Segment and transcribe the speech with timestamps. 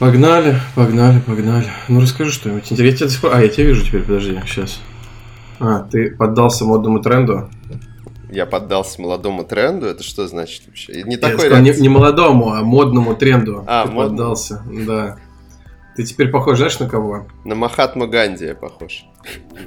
[0.00, 1.66] Погнали, погнали, погнали.
[1.88, 2.70] Ну расскажи что-нибудь.
[2.70, 3.08] Я тебя...
[3.30, 4.80] А, я тебя вижу теперь, подожди, сейчас.
[5.58, 7.50] А, ты поддался модному тренду?
[8.30, 11.02] Я поддался молодому тренду, это что значит вообще?
[11.02, 13.62] Не такой сказал, не, не молодому, а модному тренду.
[13.66, 14.08] А, ты мод...
[14.08, 15.18] поддался, да.
[15.96, 17.26] Ты теперь похож, знаешь, на кого?
[17.44, 19.04] На Махатма Ганди я похож.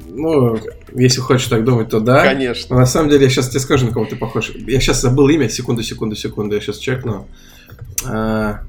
[0.07, 0.57] Ну,
[0.95, 2.23] если хочешь так думать, то да.
[2.23, 2.73] Конечно.
[2.73, 4.49] Но на самом деле я сейчас тебе скажу, на кого ты похож.
[4.55, 7.27] Я сейчас забыл имя, секунду, секунду, секунду, я сейчас чекну.
[8.07, 8.61] А,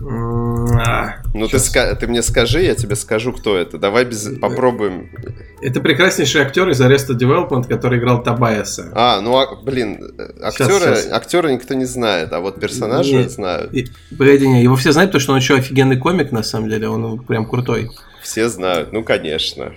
[0.00, 3.78] ну ты, ты мне скажи, я тебе скажу, кто это.
[3.78, 4.38] Давай без...
[4.38, 5.10] попробуем.
[5.60, 8.92] Это прекраснейший актер из Arrested Development, который играл Табаяса.
[8.94, 10.00] А, ну, а, блин,
[10.40, 11.12] актера, сейчас, сейчас.
[11.12, 13.74] актера никто не знает, а вот персонажа не, знают.
[13.74, 16.88] И, погоди, не, его все знают, потому что он еще офигенный комик, на самом деле,
[16.88, 17.90] он прям крутой.
[18.22, 19.72] Все знают, ну, конечно.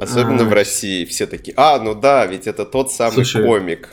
[0.00, 3.90] Особенно а, в России все такие, а, ну да, ведь это тот самый Слушай, комик.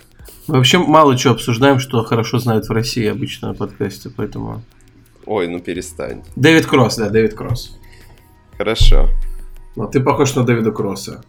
[0.47, 4.63] Мы вообще мало чего обсуждаем, что хорошо знают в России обычно на подкасте, поэтому...
[5.27, 6.23] Ой, ну перестань.
[6.35, 7.77] Дэвид Кросс, да, Дэвид Кросс.
[8.57, 9.09] Хорошо.
[9.75, 11.23] Ну, ты похож на Дэвида Кросса.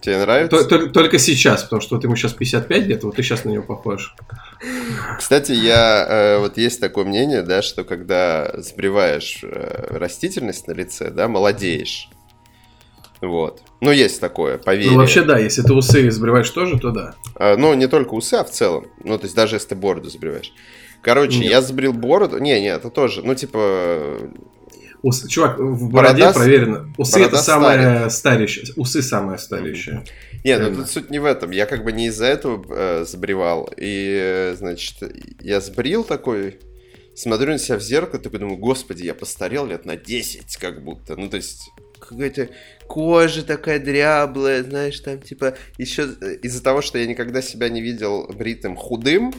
[0.00, 0.64] Тебе нравится?
[0.64, 3.64] Только, только сейчас, потому что вот ему сейчас 55 лет, вот ты сейчас на него
[3.64, 4.14] похож.
[5.18, 11.10] Кстати, я э, вот есть такое мнение, да, что когда сбриваешь э, растительность на лице,
[11.10, 12.08] да, молодеешь.
[13.20, 13.62] Вот.
[13.80, 14.92] Ну, есть такое, поверь.
[14.92, 17.14] Ну, вообще, да, если ты усы сбриваешь тоже, то да.
[17.34, 18.86] А, ну, не только усы, а в целом.
[19.02, 20.52] Ну, то есть, даже если ты бороду сбриваешь.
[21.02, 21.50] Короче, Нет.
[21.50, 22.38] я сбрил бороду.
[22.38, 23.22] Не, не, это тоже.
[23.22, 24.18] Ну, типа.
[25.02, 25.26] Ус...
[25.28, 26.32] Чувак, в бороде Борода...
[26.32, 26.92] проверено.
[26.96, 28.66] Усы Борода это самое старящее.
[28.76, 30.04] Усы самое старящее.
[30.44, 31.50] Нет, ну тут суть не в этом.
[31.50, 33.70] Я как бы не из-за этого э, сбривал.
[33.76, 34.96] И, значит,
[35.40, 36.58] я сбрил такой,
[37.14, 41.16] смотрю на себя в зеркало, такой думаю, господи, я постарел лет на 10 как будто.
[41.16, 42.48] Ну, то есть, какая-то
[42.86, 47.80] кожа такая дряблая, знаешь, там, типа, еще э, из-за того, что я никогда себя не
[47.80, 49.32] видел бритым худым,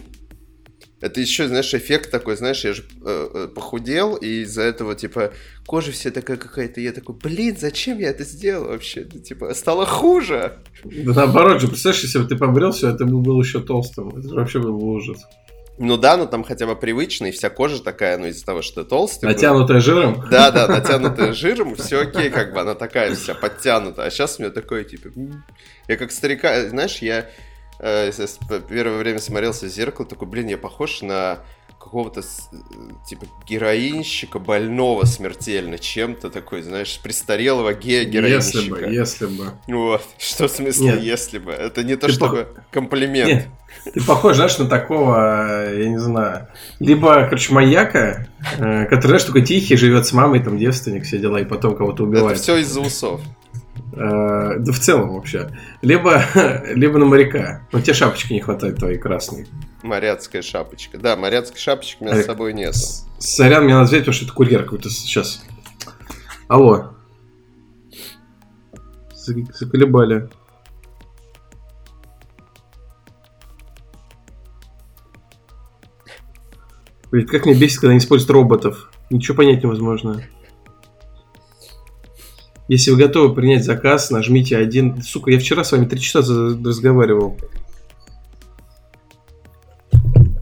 [1.01, 5.31] это еще, знаешь, эффект такой, знаешь, я же э, э, похудел, и из-за этого, типа,
[5.65, 9.01] кожа вся такая какая-то, я такой, блин, зачем я это сделал вообще?
[9.01, 10.57] Это, типа, стало хуже.
[10.83, 14.27] Да наоборот же, представляешь, если бы ты побрел все, это был, был еще толстым, это
[14.29, 15.21] вообще был бы ужас.
[15.81, 18.89] Ну да, но там хотя бы привычный, вся кожа такая, ну из-за того, что ты
[18.89, 19.27] толстый.
[19.27, 19.81] Натянутая был.
[19.81, 20.25] жиром?
[20.29, 24.07] Да, да, натянутая жиром, все окей, как бы она такая вся подтянутая.
[24.07, 25.09] А сейчас у меня такое, типа,
[25.87, 27.29] я как старика, знаешь, я
[27.79, 28.11] э,
[28.67, 31.39] первое время смотрелся в зеркало, такой, блин, я похож на
[31.79, 32.21] какого-то
[33.07, 38.57] типа героинщика больного смертельно чем-то такой, знаешь, престарелого ге героинщика.
[38.57, 39.45] Если бы, если бы.
[39.67, 40.03] Вот.
[40.17, 41.01] Что в смысле, Нет.
[41.01, 41.51] если бы?
[41.51, 42.63] Это не то, ты чтобы по...
[42.71, 43.27] комплимент.
[43.27, 43.47] Нет.
[43.93, 46.47] Ты похож, знаешь, на такого, я не знаю,
[46.79, 51.39] либо, короче, маньяка, э, который, знаешь, такой тихий, живет с мамой, там, девственник, все дела,
[51.39, 52.33] и потом кого-то убивает.
[52.33, 53.21] Это все из-за усов.
[53.93, 55.49] Э, да в целом вообще.
[55.81, 56.21] Либо,
[56.73, 57.67] либо на моряка.
[57.71, 59.47] Но тебе шапочки не хватает твоей красной.
[59.83, 60.97] Моряцкая шапочка.
[60.97, 62.75] Да, моряцкой шапочки у меня а, с собой нет.
[63.17, 65.43] Сорян, мне надо взять, потому что это курьер какой-то сейчас.
[66.47, 66.91] Алло.
[69.13, 70.29] Заколебали.
[77.11, 78.91] Блин, как мне бесит, когда они используют роботов.
[79.09, 80.21] Ничего понять невозможно.
[82.69, 85.01] Если вы готовы принять заказ, нажмите один.
[85.01, 87.35] Сука, я вчера с вами три часа разговаривал.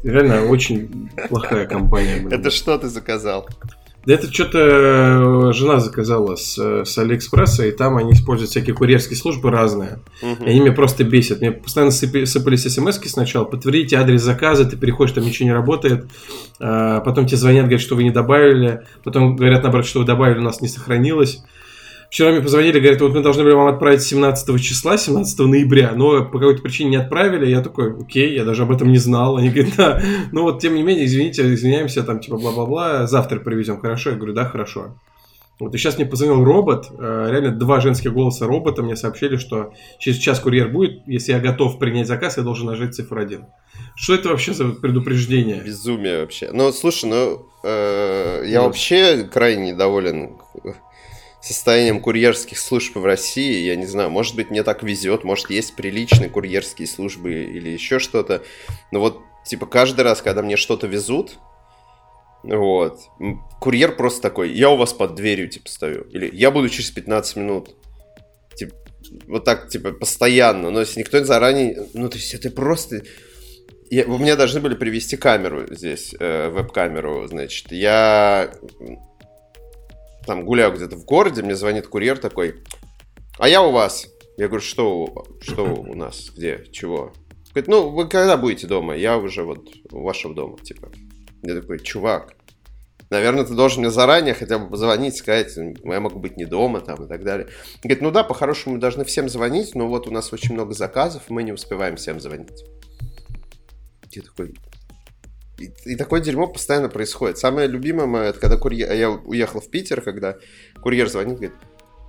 [0.03, 2.17] Реально очень плохая компания.
[2.17, 2.38] Блин.
[2.38, 3.47] Это что ты заказал?
[4.05, 9.17] Да это что-то э, жена заказала с, с Алиэкспресса, и там они используют всякие курьерские
[9.17, 9.99] службы разные.
[10.21, 10.45] Угу.
[10.45, 11.39] И они меня просто бесят.
[11.39, 13.45] Мне постоянно сыпали, сыпались смс сначала.
[13.45, 16.07] Подтвердите адрес заказа, ты переходишь, там ничего не работает.
[16.59, 18.81] А, потом тебе звонят, говорят, что вы не добавили.
[19.05, 21.44] Потом говорят, наоборот, что вы добавили, у нас не сохранилось.
[22.09, 26.23] Вчера мне позвонили, говорят, вот мы должны были вам отправить 17 числа, 17 ноября, но
[26.23, 27.50] по какой-то причине не отправили.
[27.50, 29.38] Я такой, окей, я даже об этом не знал.
[29.38, 30.01] Они говорят, да,
[30.31, 34.12] ну вот, тем не менее, извините, извиняемся, там, типа, бла-бла-бла, завтра привезем, хорошо?
[34.12, 34.95] Я говорю, да, хорошо.
[35.59, 39.74] Вот и сейчас мне позвонил робот, э, реально два женских голоса робота мне сообщили, что
[39.97, 43.44] через час курьер будет, если я готов принять заказ, я должен нажать цифру 1.
[43.95, 45.62] Что это вообще за предупреждение?
[45.66, 46.51] Безумие вообще.
[46.53, 48.68] Ну, слушай, ну, э, я ну.
[48.68, 50.38] вообще крайне недоволен
[51.53, 53.65] состоянием курьерских служб в России.
[53.65, 57.99] Я не знаю, может быть, мне так везет, может, есть приличные курьерские службы или еще
[57.99, 58.44] что-то.
[58.91, 61.38] Но вот, типа, каждый раз, когда мне что-то везут,
[62.44, 62.99] вот,
[63.59, 66.03] курьер просто такой, я у вас под дверью, типа, стою.
[66.11, 67.75] Или я буду через 15 минут.
[68.55, 68.75] Типа,
[69.27, 70.69] вот так, типа, постоянно.
[70.69, 71.88] Но если никто заранее...
[71.94, 73.01] Ну, то есть это просто...
[73.89, 77.71] Я, у меня должны были привести камеру здесь, э, веб-камеру, значит.
[77.71, 78.51] Я
[80.27, 82.63] там гуляю где-то в городе, мне звонит курьер такой,
[83.39, 84.07] а я у вас.
[84.38, 87.13] Я говорю, что, что у нас, где, чего?
[87.50, 88.95] Говорит, ну, вы когда будете дома?
[88.95, 90.91] Я уже вот у вашего дома, типа.
[91.41, 92.35] Я такой, чувак,
[93.09, 97.06] наверное, ты должен мне заранее хотя бы позвонить, сказать, я могу быть не дома там
[97.06, 97.47] и так далее.
[97.81, 101.23] говорит, ну да, по-хорошему мы должны всем звонить, но вот у нас очень много заказов,
[101.30, 102.63] мы не успеваем всем звонить.
[104.12, 104.56] Я такой,
[105.59, 107.38] и, и такое дерьмо постоянно происходит.
[107.38, 108.92] Самое любимое мое, это когда курьер...
[108.92, 110.38] Я уехал в Питер, когда
[110.81, 111.56] курьер звонит, говорит,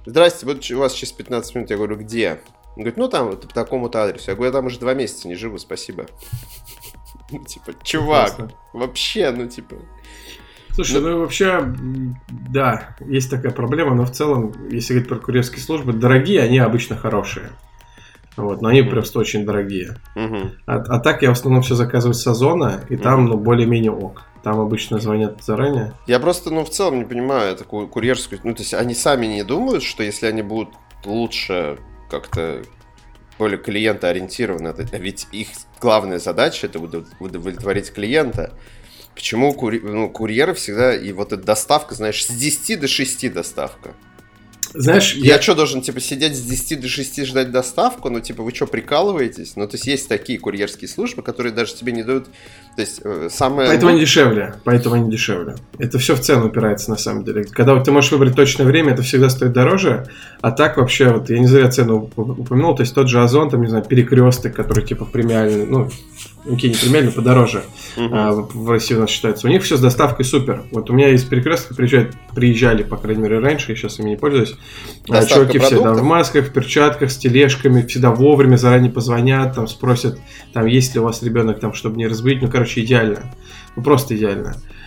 [0.04, 1.70] здрасте, вот у вас через 15 минут.
[1.70, 2.40] Я говорю, где?
[2.76, 4.30] Он говорит, ну там, вот по такому-то адресу.
[4.30, 6.06] Я говорю, я там уже два месяца не живу, спасибо.
[7.30, 8.38] Ну, типа, чувак,
[8.72, 9.76] вообще, ну, типа...
[10.70, 11.62] Слушай, ну, ну вообще,
[12.50, 16.96] да, есть такая проблема, но в целом, если говорить про курьерские службы, дорогие они обычно
[16.96, 17.50] хорошие.
[18.38, 18.90] Вот, но они mm-hmm.
[18.90, 19.96] просто очень дорогие.
[20.16, 20.50] Mm-hmm.
[20.66, 23.30] А, а так я в основном все заказываю с Озона, и там, mm-hmm.
[23.30, 24.24] ну, более-менее ок.
[24.42, 25.92] Там обычно звонят заранее.
[26.06, 28.40] Я просто, ну, в целом не понимаю такую курьерскую...
[28.44, 30.70] Ну, то есть они сами не думают, что если они будут
[31.04, 32.62] лучше как-то
[33.38, 35.48] более клиентоориентированы, ведь их
[35.80, 38.52] главная задача это удовлетворить клиента.
[39.14, 39.80] Почему кури...
[39.80, 43.94] ну, курьеры всегда, и вот эта доставка, знаешь, с 10 до 6 доставка.
[44.74, 48.10] Знаешь, я, я что, должен, типа, сидеть с 10 до 6 ждать доставку?
[48.10, 49.54] Ну, типа, вы что, прикалываетесь?
[49.56, 52.26] Ну, то есть, есть такие курьерские службы, которые даже тебе не дают...
[52.76, 53.68] То есть, э, самое...
[53.68, 54.54] Поэтому они дешевле.
[54.64, 55.56] Поэтому они дешевле.
[55.78, 57.44] Это все в цену упирается, на самом деле.
[57.44, 60.08] Когда ты можешь выбрать точное время, это всегда стоит дороже.
[60.40, 63.62] А так вообще, вот, я не зря цену упомянул, то есть, тот же Озон, там,
[63.62, 65.90] не знаю, перекресток, который, типа, премиальный, ну,
[66.50, 67.62] окей, не премиально, подороже
[67.96, 68.08] uh-huh.
[68.12, 69.46] а, в России у нас считается.
[69.46, 70.64] У них все с доставкой супер.
[70.72, 74.16] Вот у меня из перекрестка приезжают, приезжали, по крайней мере, раньше, я сейчас ими не
[74.16, 74.56] пользуюсь.
[75.08, 79.54] А, Доставка Чуваки все там в масках, в перчатках, с тележками, всегда вовремя заранее позвонят,
[79.54, 80.18] там спросят,
[80.52, 82.42] там есть ли у вас ребенок, там, чтобы не разбудить.
[82.42, 83.34] Ну, короче, идеально.
[83.76, 84.56] Ну, просто идеально.
[84.56, 84.77] А,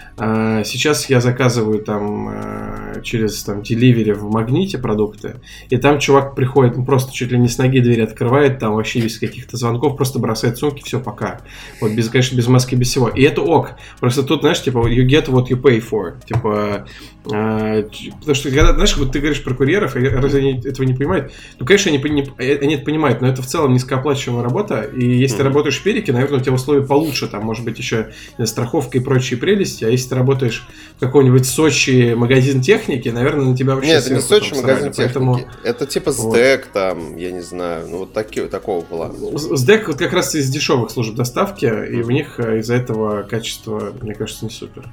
[0.63, 5.37] сейчас я заказываю там а, через там деливери в магните продукты,
[5.69, 9.01] и там чувак приходит, ну, просто чуть ли не с ноги дверь открывает, там вообще
[9.01, 11.41] без каких-то звонков, просто бросает сумки, все, пока.
[11.79, 13.09] Вот, без, конечно, без маски, без всего.
[13.09, 13.71] И это ок.
[13.99, 16.23] Просто тут, знаешь, типа, you get what you pay for.
[16.25, 16.85] Типа,
[17.31, 17.83] а,
[18.19, 21.31] потому что, когда, знаешь, вот ты говоришь про курьеров, разве они этого не понимают?
[21.59, 25.35] Ну, конечно, они, не, они это понимают, но это в целом низкооплачиваемая работа, и если
[25.35, 25.39] mm-hmm.
[25.39, 28.11] ты работаешь в перике, наверное, у тебя условия получше, там, может быть, еще
[28.43, 30.67] страховка и прочие прелести, а если ты работаешь
[30.97, 34.97] в каком-нибудь Сочи магазин техники, наверное, на тебя вообще Нет, это не Сочи магазин техники,
[34.97, 35.39] поэтому...
[35.63, 36.73] это типа СДЭК вот.
[36.73, 39.09] там, я не знаю, ну, вот таки, такого была.
[39.37, 43.93] СДЭК вот как раз из дешевых служб доставки, и в них э, из-за этого качество,
[44.01, 44.91] мне кажется, не супер.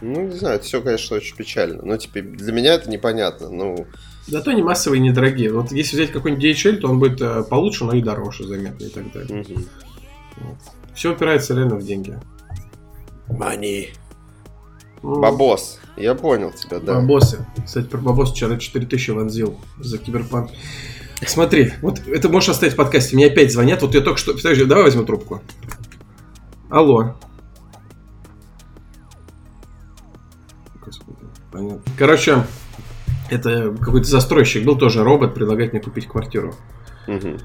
[0.00, 1.82] Ну, не знаю, это все, конечно, очень печально.
[1.82, 3.50] Но теперь для меня это непонятно.
[3.50, 3.86] Ну,
[4.26, 5.52] Зато они массовые и недорогие.
[5.52, 8.88] Вот если взять какой-нибудь DHL, то он будет э, получше, но и дороже, заметно и
[8.88, 9.42] так далее.
[9.42, 9.60] Угу.
[10.38, 10.56] Вот.
[10.94, 12.18] Все упирается реально в деньги.
[13.28, 13.88] Money.
[15.02, 15.80] Бабос.
[15.96, 16.94] Я понял тебя, да.
[17.00, 17.46] Бабосы.
[17.64, 20.50] Кстати, про бабос вчера 4000 вонзил за киберпанк.
[21.26, 23.16] Смотри, вот это можешь оставить в подкасте.
[23.16, 23.82] Мне опять звонят.
[23.82, 24.34] Вот я только что...
[24.34, 25.40] Подожди, давай возьму трубку.
[26.68, 27.14] Алло.
[31.56, 31.80] Понятно.
[31.96, 32.44] Короче,
[33.30, 36.54] это какой-то застройщик был, тоже робот, предлагает мне купить квартиру.
[37.08, 37.38] Угу.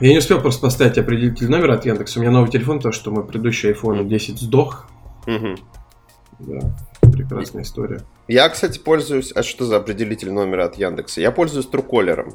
[0.00, 2.20] Я не успел просто поставить определитель номера от Яндекса.
[2.20, 4.86] У меня новый телефон, то что мой предыдущий iPhone 10 сдох.
[5.26, 5.56] Угу.
[6.46, 6.74] Да,
[7.12, 8.00] прекрасная история.
[8.28, 9.32] Я, кстати, пользуюсь...
[9.34, 11.20] А что за определитель номера от Яндекса?
[11.20, 12.34] Я пользуюсь Труколером.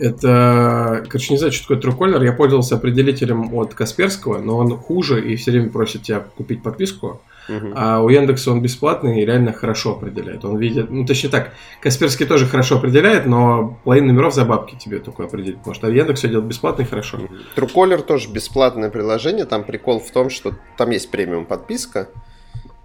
[0.00, 2.24] Это, короче, не знаю, что такое Truecaller.
[2.24, 7.20] Я пользовался определителем от Касперского, но он хуже и все время просит тебя купить подписку.
[7.48, 7.72] Uh-huh.
[7.76, 10.44] А у Яндекса он бесплатный и реально хорошо определяет.
[10.44, 11.52] Он видит, ну точнее так,
[11.82, 15.84] Касперский тоже хорошо определяет, но половину номеров за бабки тебе только определить может.
[15.84, 17.18] А Яндекс все делает бесплатно и хорошо.
[17.56, 19.44] Truecaller тоже бесплатное приложение.
[19.44, 22.08] Там прикол в том, что там есть премиум подписка.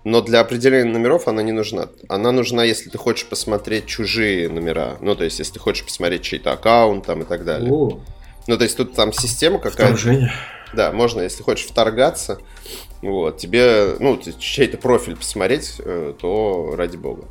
[0.05, 1.89] Но для определения номеров она не нужна.
[2.07, 4.97] Она нужна, если ты хочешь посмотреть чужие номера.
[5.01, 7.71] Ну, то есть, если ты хочешь посмотреть чей-то аккаунт там и так далее.
[7.73, 7.99] О.
[8.47, 9.97] Ну, то есть, тут там система какая-то.
[9.97, 10.31] Вторжение.
[10.73, 12.39] Да, можно, если хочешь вторгаться,
[13.01, 17.25] вот, тебе, ну, чей-то профиль посмотреть, э, то ради бога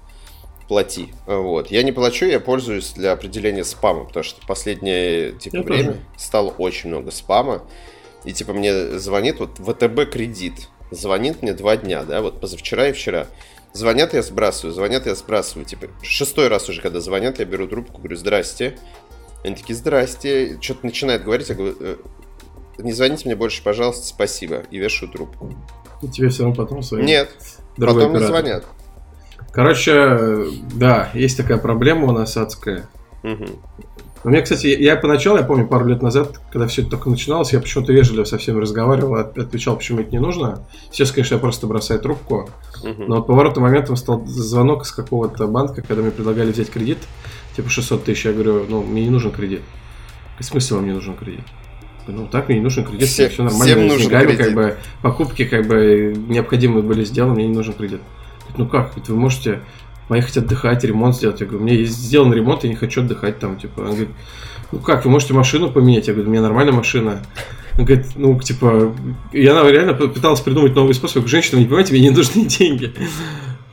[0.66, 1.12] плати.
[1.26, 1.70] Вот.
[1.70, 6.00] Я не плачу, я пользуюсь для определения спама, потому что последнее типа, время тоже.
[6.16, 7.62] стало очень много спама.
[8.24, 12.92] И типа мне звонит вот ВТБ кредит звонит мне два дня, да, вот позавчера и
[12.92, 13.26] вчера.
[13.72, 15.64] Звонят, я сбрасываю, звонят, я сбрасываю.
[15.64, 18.78] Типа, шестой раз уже, когда звонят, я беру трубку, говорю, здрасте.
[19.42, 20.58] Они такие, здрасте.
[20.60, 21.96] Что-то начинает говорить, я говорю, «Э,
[22.78, 24.62] не звоните мне больше, пожалуйста, спасибо.
[24.70, 25.52] И вешаю трубку.
[26.02, 27.06] И тебе все равно потом звонят?
[27.06, 27.30] Нет,
[27.76, 28.20] потом оператор.
[28.20, 28.64] не звонят.
[29.52, 32.88] Короче, да, есть такая проблема у нас адская.
[33.22, 33.46] Угу.
[34.24, 37.52] У меня, кстати, я поначалу, я помню, пару лет назад, когда все это только начиналось,
[37.52, 40.66] я почему-то вежливо со всеми разговаривал, отвечал, почему это не нужно.
[40.90, 42.48] Сейчас, конечно, я просто бросаю трубку.
[42.82, 46.98] Но вот поворотным моментом стал звонок из какого-то банка, когда мне предлагали взять кредит,
[47.54, 48.24] типа 600 тысяч.
[48.24, 49.60] Я говорю, ну, мне не нужен кредит.
[50.32, 51.44] Какой смысл вам не нужен кредит?
[52.06, 53.66] Ну, так мне не нужен кредит, все, все нормально.
[53.66, 54.46] Всем нужен деньгами, кредит.
[54.46, 58.00] как бы, покупки как бы необходимые были сделаны, мне не нужен кредит.
[58.56, 59.60] ну как, вы можете
[60.08, 61.40] поехать отдыхать, ремонт сделать.
[61.40, 63.80] Я говорю, есть сделан ремонт, я не хочу отдыхать там, типа.
[63.80, 64.10] Он говорит,
[64.72, 66.06] ну как, вы можете машину поменять?
[66.08, 67.22] Я говорю, у меня нормальная машина.
[67.78, 68.94] Он говорит, ну, типа,
[69.32, 71.26] я реально пыталась придумать новый способ.
[71.26, 72.92] Женщина, не понимаете, мне не нужны деньги.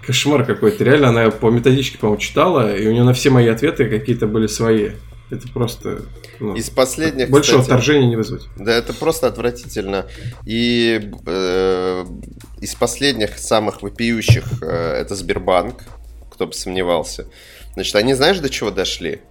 [0.06, 0.84] Кошмар какой-то.
[0.84, 4.48] Реально, она по методичке, по-моему, читала, и у нее на все мои ответы какие-то были
[4.48, 4.92] свои.
[5.30, 6.02] Это просто...
[6.40, 8.48] Ну, Из последних, Большого кстати, вторжения не вызвать.
[8.58, 10.08] Да, это просто отвратительно.
[10.46, 12.06] И э,
[12.60, 15.84] из последних самых вопиющих э, это Сбербанк,
[16.42, 17.28] кто бы сомневался.
[17.74, 19.22] Значит, они знаешь, до чего дошли?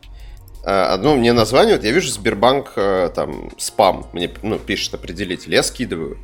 [0.64, 5.64] Э, одно мне названивают, я вижу Сбербанк, э, там, спам, мне ну, пишет определитель, я
[5.64, 6.18] скидываю.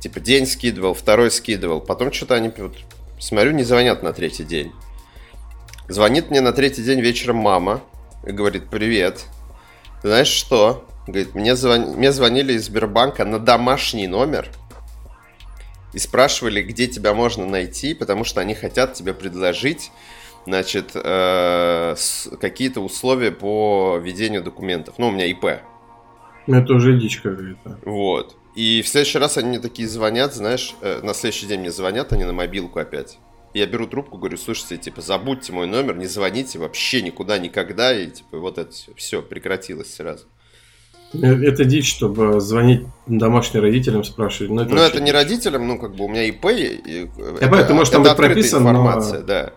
[0.00, 1.80] Типа, день скидывал, второй скидывал.
[1.80, 2.76] Потом что-то они, вот,
[3.20, 4.72] смотрю, не звонят на третий день.
[5.88, 7.84] Звонит мне на третий день вечером мама
[8.26, 9.26] и говорит, привет.
[10.02, 10.88] знаешь что?
[11.06, 11.92] Говорит, мне, звон...
[11.92, 14.50] мне звонили из Сбербанка на домашний номер
[15.92, 19.92] и спрашивали, где тебя можно найти, потому что они хотят тебе предложить
[20.46, 21.94] значит, э,
[22.40, 24.94] какие-то условия по ведению документов.
[24.98, 25.60] Ну, у меня ИП.
[26.46, 27.78] Это уже дичь какая-то.
[27.84, 28.36] Вот.
[28.54, 32.12] И в следующий раз они мне такие звонят, знаешь, э, на следующий день мне звонят
[32.12, 33.18] они на мобилку опять.
[33.52, 38.10] Я беру трубку, говорю, слушайте, типа, забудьте мой номер, не звоните вообще никуда, никогда, и,
[38.10, 40.26] типа, вот это все, прекратилось сразу.
[41.12, 44.50] Э, это дичь, чтобы звонить домашним родителям, спрашивать.
[44.52, 46.46] Ну, это, ну, это не родителям, ну, как бы у меня ИП.
[46.46, 47.08] И,
[47.40, 49.26] Я это, ты можешь там быть прописан, информация, но...
[49.26, 49.52] да.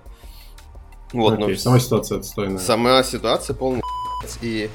[1.13, 2.59] Вот, Окей, но сама ситуация отстойная.
[2.59, 3.81] Сама ситуация полная
[4.41, 4.69] и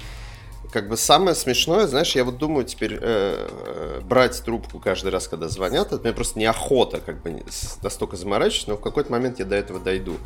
[0.73, 5.29] как бы самое смешное, знаешь, я вот думаю теперь э, э, брать трубку каждый раз,
[5.29, 7.45] когда звонят, это мне просто неохота как бы
[7.83, 10.17] настолько заморачиваться, но в какой-то момент я до этого дойду.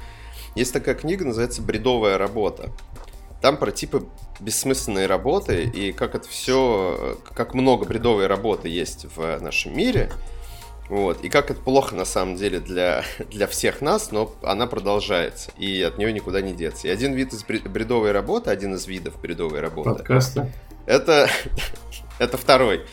[0.54, 2.70] Есть такая книга, называется «Бредовая работа».
[3.42, 4.06] Там про типы
[4.40, 10.10] бессмысленной работы и как это все, как много бредовой работы есть в нашем мире–
[10.88, 11.22] вот.
[11.22, 15.82] И как это плохо на самом деле для, для всех нас, но она продолжается, и
[15.82, 16.88] от нее никуда не деться.
[16.88, 19.90] И один вид из бредовой работы, один из видов бредовой работы.
[19.90, 20.50] Подкаста.
[20.86, 21.28] Это,
[22.18, 22.86] это второй.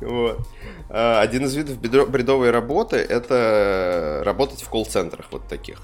[0.00, 0.46] Вот.
[0.90, 5.80] А, один из видов бредовой работы это работать в колл-центрах вот таких.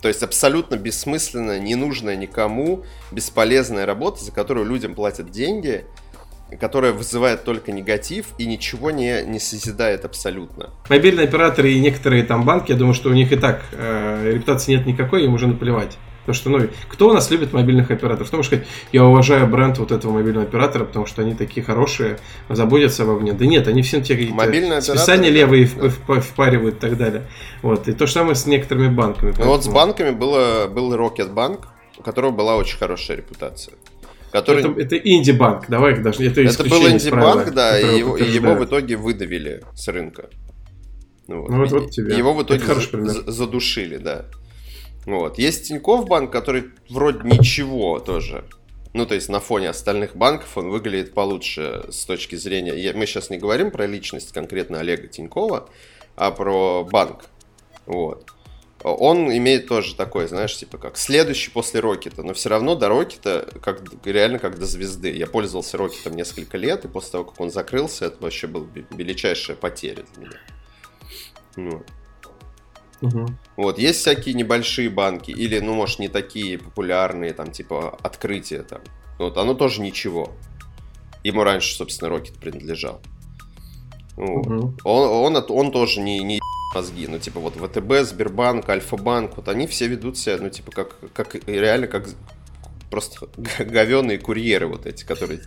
[0.00, 5.84] То есть абсолютно бессмысленная, ненужная никому, бесполезная работа, за которую людям платят деньги–
[6.60, 10.70] которая вызывает только негатив и ничего не, не созидает абсолютно.
[10.88, 14.72] Мобильные операторы и некоторые там банки, я думаю, что у них и так э, репутации
[14.72, 15.98] нет никакой, им уже наплевать.
[16.24, 18.28] Потому что, ну, кто у нас любит мобильных операторов?
[18.28, 22.18] Кто может сказать, я уважаю бренд вот этого мобильного оператора, потому что они такие хорошие,
[22.48, 23.34] заботятся обо мне.
[23.34, 26.20] Да нет, они все те какие-то списания левые да.
[26.20, 27.24] впаривают и так далее.
[27.60, 27.88] Вот.
[27.88, 29.32] И то же самое с некоторыми банками.
[29.32, 29.44] Поэтому...
[29.44, 33.74] Ну вот с банками было, был Рокетбанк, у которого была очень хорошая репутация.
[34.34, 34.62] Который...
[34.62, 38.64] Это, это инди-банк, давай даже это Это был инди-банк, да, и его, и его в
[38.64, 40.28] итоге выдавили с рынка.
[41.28, 41.50] Ну, вот.
[41.50, 42.18] Ну, вот, вот тебе.
[42.18, 44.24] Его в итоге за, задушили, да.
[45.06, 45.38] Вот.
[45.38, 48.42] Есть Тинькофф банк, который вроде ничего тоже.
[48.92, 52.92] Ну, то есть на фоне остальных банков он выглядит получше с точки зрения...
[52.92, 55.68] Мы сейчас не говорим про личность конкретно Олега Тинькова,
[56.16, 57.26] а про банк.
[57.86, 58.33] Вот
[58.84, 63.48] он имеет тоже такой, знаешь, типа как следующий после Рокета, но все равно до Рокета
[63.62, 65.10] как, реально как до звезды.
[65.10, 69.56] Я пользовался Рокетом несколько лет, и после того, как он закрылся, это вообще была величайшая
[69.56, 70.38] потеря для меня.
[71.56, 71.86] Вот.
[73.00, 73.26] Угу.
[73.56, 78.80] Вот, есть всякие небольшие банки, или, ну, может, не такие популярные, там, типа, открытия там.
[79.18, 80.30] Вот, оно тоже ничего.
[81.22, 83.00] Ему раньше, собственно, Рокет принадлежал.
[84.18, 84.74] Угу.
[84.84, 86.38] Он, он, он тоже не, не
[86.74, 87.06] мозги.
[87.06, 91.34] Ну, типа, вот ВТБ, Сбербанк, Альфа-банк, вот они все ведут себя, ну, типа, как, как
[91.46, 92.08] реально как
[92.94, 93.26] просто
[93.58, 95.40] говеные курьеры вот эти, которые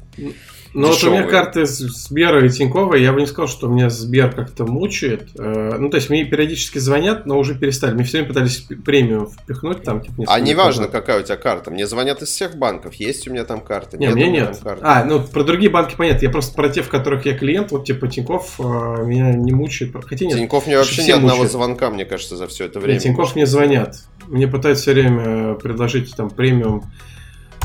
[0.74, 4.34] Ну вот у меня карты Сбера и Тинькова, я бы не сказал, что меня Сбер
[4.34, 5.30] как-то мучает.
[5.40, 7.94] Э, ну, то есть мне периодически звонят, но уже перестали.
[7.94, 10.02] Мне все время пытались премиум впихнуть там.
[10.02, 11.72] Типа, а не важно, какая у тебя карта.
[11.72, 12.96] Мне звонят из всех банков.
[12.96, 13.98] Есть у меня там карта.
[13.98, 14.60] Не, меня нет.
[14.62, 14.82] Карты.
[14.84, 16.26] А, ну про другие банки понятно.
[16.26, 18.64] Я просто про те, в которых я клиент, вот типа Тиньков э,
[19.06, 19.96] меня не мучает.
[20.06, 20.38] Хотя нет.
[20.38, 21.52] Тиньков мне вообще ни одного мучает.
[21.54, 22.96] звонка, мне кажется, за все это время.
[22.96, 23.96] Нет, Тиньков мне звонят.
[24.28, 26.84] Мне пытаются все время предложить там премиум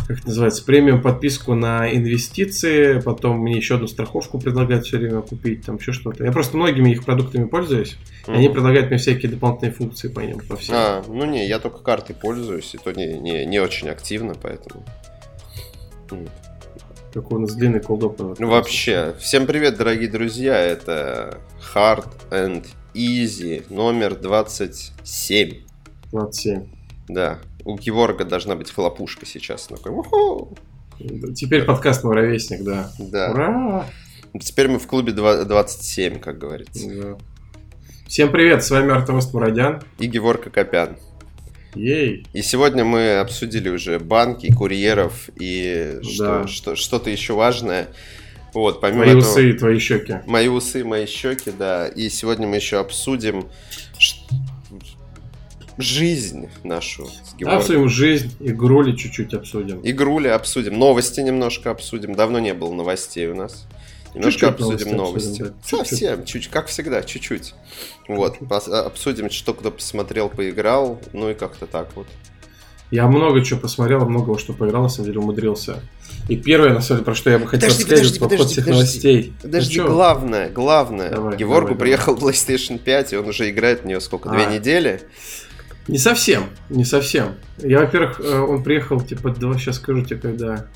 [0.06, 5.22] как это называется, премиум подписку на инвестиции, потом мне еще одну страховку предлагают все время
[5.22, 6.24] купить, там еще что-то.
[6.24, 8.32] Я просто многими их продуктами пользуюсь, mm-hmm.
[8.34, 10.74] и они предлагают мне всякие дополнительные функции по ним, по всем.
[10.76, 14.84] А, ну не, я только картой пользуюсь, и то не, не, не очень активно, поэтому...
[17.12, 18.38] Какой у нас длинный колдоп.
[18.38, 21.38] Ну вообще, всем привет, дорогие друзья, это
[21.74, 25.62] Hard and Easy номер 27.
[26.10, 26.66] 27.
[27.08, 29.66] Да, у Геворга должна быть хлопушка сейчас.
[29.66, 29.92] Такой,
[31.34, 32.92] Теперь подкаст «Мой ровесник», да.
[32.98, 33.30] Да.
[33.30, 33.86] Ура!
[34.40, 36.88] Теперь мы в клубе 27, как говорится.
[36.88, 37.18] Да.
[38.06, 39.82] Всем привет, с вами Артемост Мурадян.
[39.98, 40.96] И Геворка Копян.
[41.74, 42.26] Ей.
[42.32, 46.46] И сегодня мы обсудили уже банки, курьеров и да.
[46.46, 47.88] что, что, то еще важное.
[48.52, 50.16] Вот, помимо Мои этого, усы и твои щеки.
[50.26, 51.88] Мои усы, мои щеки, да.
[51.88, 53.48] И сегодня мы еще обсудим
[55.78, 57.06] жизнь нашу.
[57.06, 59.80] С обсудим жизнь, игрули чуть-чуть обсудим.
[59.82, 62.14] Игрули обсудим, новости немножко обсудим.
[62.14, 63.66] Давно не было новостей у нас.
[64.14, 65.40] Немножко чуть-чуть обсудим новости.
[65.40, 65.54] новости.
[65.70, 65.84] Да.
[65.84, 67.54] Совсем, чуть, как всегда, чуть-чуть.
[68.08, 72.06] Вот, обсудим, что кто посмотрел, поиграл, ну и как-то так вот.
[72.90, 75.80] Я много чего посмотрел, много что поиграл, на самом деле умудрился.
[76.28, 78.66] И первое, на самом деле, про что я бы хотел подожди, сказать, по ходу всех
[78.66, 79.32] новостей.
[79.40, 81.10] Подожди, ну, главное, главное.
[81.10, 82.34] Давай, Геворгу давай, приехал давай.
[82.34, 84.34] PlayStation 5, и он уже играет в нее сколько, а.
[84.34, 85.00] две недели?
[85.88, 87.34] Не совсем, не совсем.
[87.58, 90.66] Я, во-первых, э, он приехал, типа, два, сейчас скажу тебе, когда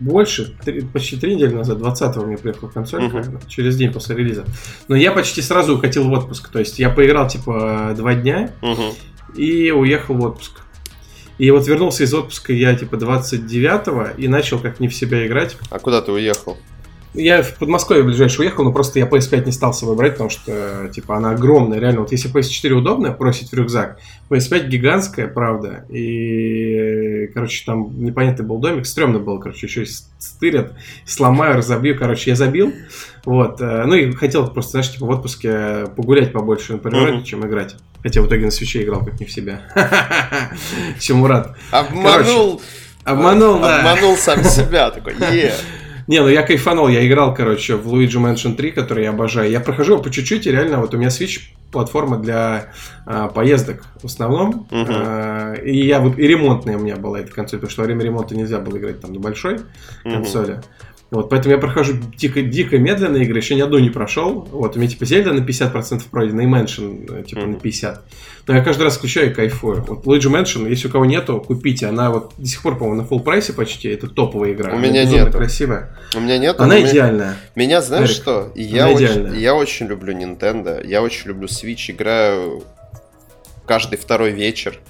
[0.00, 3.42] больше, три, почти три недели назад, 20-го мне приехала консоль, uh-huh.
[3.48, 4.44] через день после релиза.
[4.86, 6.50] Но я почти сразу укатил в отпуск.
[6.50, 8.94] То есть я поиграл типа два дня uh-huh.
[9.36, 10.60] и уехал в отпуск.
[11.38, 15.56] И вот вернулся из отпуска я типа 29-го и начал как не в себя играть.
[15.70, 16.56] А куда ты уехал?
[17.14, 20.30] Я в Подмосковье ближайшее уехал, но просто я PS5 не стал с собой брать, потому
[20.30, 22.00] что, типа, она огромная, реально.
[22.00, 23.98] Вот если PS4 удобная, бросить в рюкзак,
[24.28, 29.86] PS5 гигантская, правда, и, короче, там непонятный был домик, стрёмно было, короче, еще
[30.18, 30.74] стырят,
[31.06, 32.72] сломаю, разобью, короче, я забил,
[33.24, 37.24] вот, э, ну и хотел просто, знаешь, типа, в отпуске погулять побольше на природе, mm-hmm.
[37.24, 37.76] чем играть.
[38.02, 39.62] Хотя в итоге на свече играл, как не в себя.
[41.00, 41.56] Чему рад.
[41.70, 42.60] Обманул.
[43.04, 43.80] Обманул, да.
[43.80, 45.54] Обманул сам себя, такой, е.
[46.08, 49.50] Не, ну я кайфанул, я играл, короче, в Luigi Mansion 3, который я обожаю.
[49.50, 52.72] Я прохожу его по чуть-чуть, и реально вот у меня Switch платформа для
[53.04, 54.66] а, поездок в основном.
[54.70, 54.86] Uh-huh.
[54.88, 58.04] А, и я вот и ремонтная у меня была эта консоль, потому что во время
[58.04, 60.12] ремонта нельзя было играть там на большой uh-huh.
[60.14, 60.62] консоли.
[61.10, 64.46] Вот, поэтому я прохожу дико, дико медленно игры, еще ни одну не прошел.
[64.52, 66.66] Вот, у меня типа Зельда на 50% пройдена и э,
[67.24, 67.46] типа mm-hmm.
[67.46, 67.98] на 50%.
[68.46, 69.84] Но я каждый раз включаю и кайфую.
[69.86, 71.86] Вот Luigi Mansion, если у кого нету, купите.
[71.86, 73.88] Она вот до сих пор, по-моему, на full прайсе почти.
[73.88, 74.74] Это топовая игра.
[74.74, 75.30] У меня нет.
[75.32, 75.96] красивая.
[76.16, 76.58] У меня нет.
[76.58, 77.36] Она идеальная.
[77.54, 78.52] Меня, знаешь Эрик, что?
[78.54, 80.84] Я очень, я очень люблю Nintendo.
[80.86, 81.90] Я очень люблю Switch.
[81.90, 82.62] Играю
[83.66, 84.80] каждый второй вечер.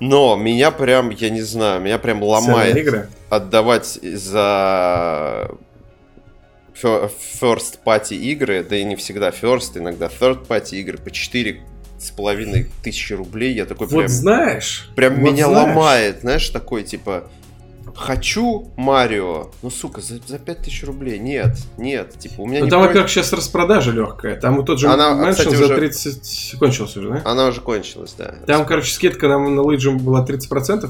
[0.00, 3.08] Но меня прям, я не знаю, меня прям ломает игры?
[3.30, 5.50] отдавать за
[6.80, 11.60] first party игры, да и не всегда first, иногда third party игры по 4
[11.98, 13.54] с половиной тысячи рублей.
[13.54, 14.08] Я такой вот прям...
[14.08, 14.88] знаешь?
[14.94, 15.68] Прям вот меня знаешь.
[15.68, 17.28] ломает, знаешь, такой типа
[17.98, 21.18] хочу Марио, ну сука, за, за 5000 рублей.
[21.18, 22.88] Нет, нет, типа у меня Ну там, про...
[22.88, 24.40] во-первых, сейчас распродажа легкая.
[24.40, 26.58] Там тот же Она, Mansion кстати, за 30 уже...
[26.58, 27.22] кончилась уже, да?
[27.24, 28.36] Она уже кончилась, да.
[28.46, 30.88] Там, короче, скидка на, на Luigi была 30%.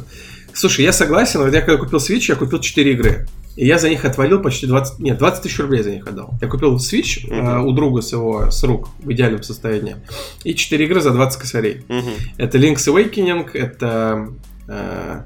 [0.52, 3.26] Слушай, я согласен, вот я когда купил Switch, я купил 4 игры.
[3.56, 5.00] И я за них отвалил почти 20...
[5.00, 6.34] Нет, 20 тысяч рублей за них отдал.
[6.40, 7.60] Я купил Switch uh-huh.
[7.60, 9.96] э, у друга с его с рук в идеальном состоянии.
[10.44, 11.84] И 4 игры за 20 косарей.
[11.88, 12.12] Uh-huh.
[12.36, 14.28] Это Link's Awakening, это...
[14.68, 15.22] Э,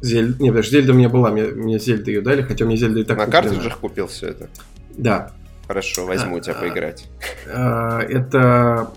[0.00, 0.42] Зельда.
[0.42, 3.04] Не, подожди, Зельда у меня была, мне, мне Зельда ее дали, хотя мне Зельда и
[3.04, 4.48] так На картриджах купил все это?
[4.96, 5.32] Да.
[5.66, 7.08] Хорошо, возьму а, тебя а, поиграть.
[7.46, 8.90] А, это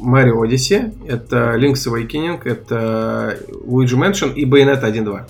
[0.00, 5.28] Mario Odyssey, это Link's Awakening, это Luigi Mansion и Bayonetta 1.2.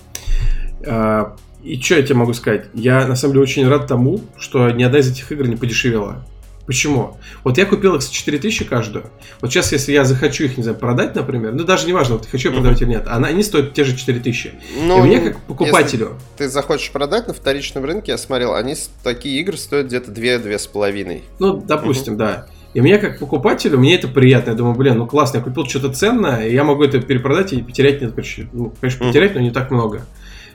[0.87, 2.67] А, и что я тебе могу сказать?
[2.75, 6.25] Я на самом деле очень рад тому, что ни одна из этих игр не подешевела.
[6.69, 7.17] Почему?
[7.45, 9.07] Вот я купил их за 4000 каждую.
[9.41, 12.27] Вот сейчас, если я захочу их, не знаю, продать, например, ну даже не важно, вот
[12.27, 14.53] хочу я продавать или нет, она, они стоят те же 4000.
[14.83, 16.19] Ну, и мне как покупателю...
[16.37, 21.23] ты захочешь продать на вторичном рынке, я смотрел, они такие игры стоят где-то 2-2,5.
[21.39, 22.19] Ну, допустим, угу.
[22.19, 22.49] да.
[22.75, 24.51] И мне как покупателю, мне это приятно.
[24.51, 27.63] Я думаю, блин, ну классно, я купил что-то ценное, и я могу это перепродать и
[27.63, 28.13] потерять, нет,
[28.53, 30.05] ну, конечно, потерять, но не так много.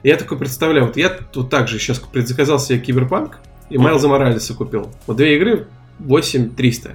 [0.04, 3.40] И я такой представляю, вот я тут также сейчас предзаказал себе Киберпанк,
[3.72, 4.92] и Майлза Моралеса купил.
[5.08, 5.66] Вот две игры
[6.00, 6.92] 8300.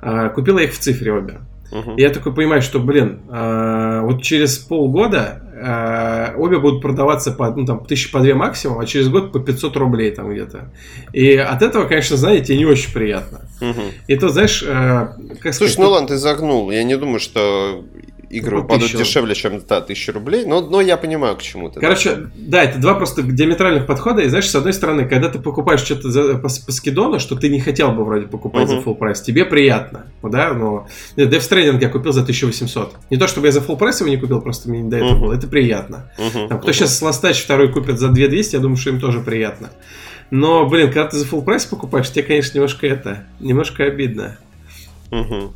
[0.00, 1.40] А, купила их в цифре обе.
[1.70, 1.96] Uh-huh.
[1.96, 7.50] И я такой понимаю, что, блин, а, вот через полгода а, обе будут продаваться по,
[7.50, 10.70] ну, там, тысячи по две максимум, а через год по 500 рублей там где-то.
[11.12, 13.40] И от этого, конечно, знаете, не очень приятно.
[13.60, 13.92] Uh-huh.
[14.06, 15.78] И то, знаешь, как Слушай, сказать...
[15.78, 16.70] ну ладно, ты загнул.
[16.70, 17.84] Я не думаю, что
[18.30, 21.80] игры упадут дешевле, чем да, 1000 рублей, но, но я понимаю, к чему ты.
[21.80, 22.30] Короче, да.
[22.36, 24.22] да, это два просто диаметральных подхода.
[24.22, 27.48] И знаешь, с одной стороны, когда ты покупаешь что-то за, по, по скидону, что ты
[27.48, 28.82] не хотел бы вроде покупать uh-huh.
[28.82, 30.06] за full прайс, тебе приятно.
[30.22, 30.86] Да, но
[31.16, 32.96] Death Stranding я купил за 1800.
[33.10, 35.16] Не то, чтобы я за full прайс его не купил, просто мне не до этого
[35.16, 35.20] uh-huh.
[35.20, 35.32] было.
[35.34, 36.10] Это приятно.
[36.18, 36.48] Uh-huh.
[36.48, 36.74] Там, кто uh-huh.
[36.74, 39.70] сейчас Last второй купит за 2200, я думаю, что им тоже приятно.
[40.30, 44.36] Но, блин, когда ты за full прайс покупаешь, тебе, конечно, немножко это, немножко обидно.
[45.10, 45.54] Угу.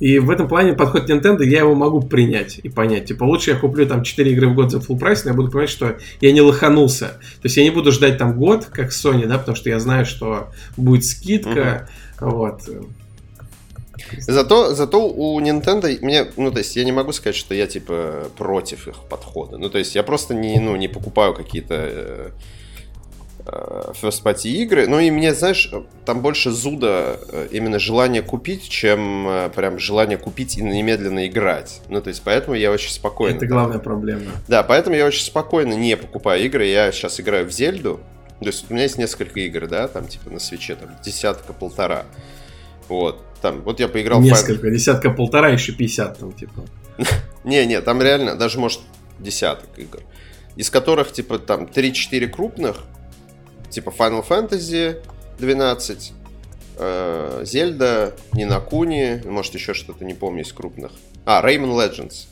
[0.00, 3.06] И в этом плане подход Nintendo я его могу принять и понять.
[3.06, 5.50] Типа, лучше я куплю там 4 игры в год за full прайс, но я буду
[5.50, 7.18] понимать, что я не лоханулся.
[7.40, 10.06] То есть я не буду ждать там год, как Sony, да, потому что я знаю,
[10.06, 11.88] что будет скидка.
[12.20, 12.30] Uh-huh.
[12.30, 12.62] Вот.
[14.18, 18.28] Зато, зато у Nintendo мне, ну, то есть я не могу сказать, что я, типа,
[18.36, 19.58] против их подхода.
[19.58, 22.30] Ну, то есть я просто не, ну, не покупаю какие-то э
[23.48, 24.86] first party игры.
[24.86, 25.70] Ну, и мне, знаешь,
[26.04, 31.80] там больше зуда э, именно желание купить, чем э, прям желание купить и немедленно играть.
[31.88, 33.36] Ну, то есть поэтому я очень спокойно...
[33.36, 34.32] Это главная проблема.
[34.46, 36.66] Да, поэтому я очень спокойно не покупаю игры.
[36.66, 38.00] Я сейчас играю в Зельду.
[38.40, 42.04] То есть у меня есть несколько игр, да, там, типа, на свече, там, десятка-полтора.
[42.88, 43.24] Вот.
[43.42, 44.20] Там, вот я поиграл...
[44.20, 44.70] Несколько, в...
[44.72, 46.64] десятка, полтора, еще 50 там, типа.
[47.44, 48.80] Не-не, там реально, даже, может,
[49.18, 50.00] десяток игр.
[50.56, 52.84] Из которых, типа, там, 3-4 крупных,
[53.70, 55.02] типа Final Fantasy
[55.38, 56.12] 12,
[56.78, 60.92] э, Зельда, Нинакуни, может, еще что-то, не помню, из крупных.
[61.24, 62.26] А, Rayman Legends.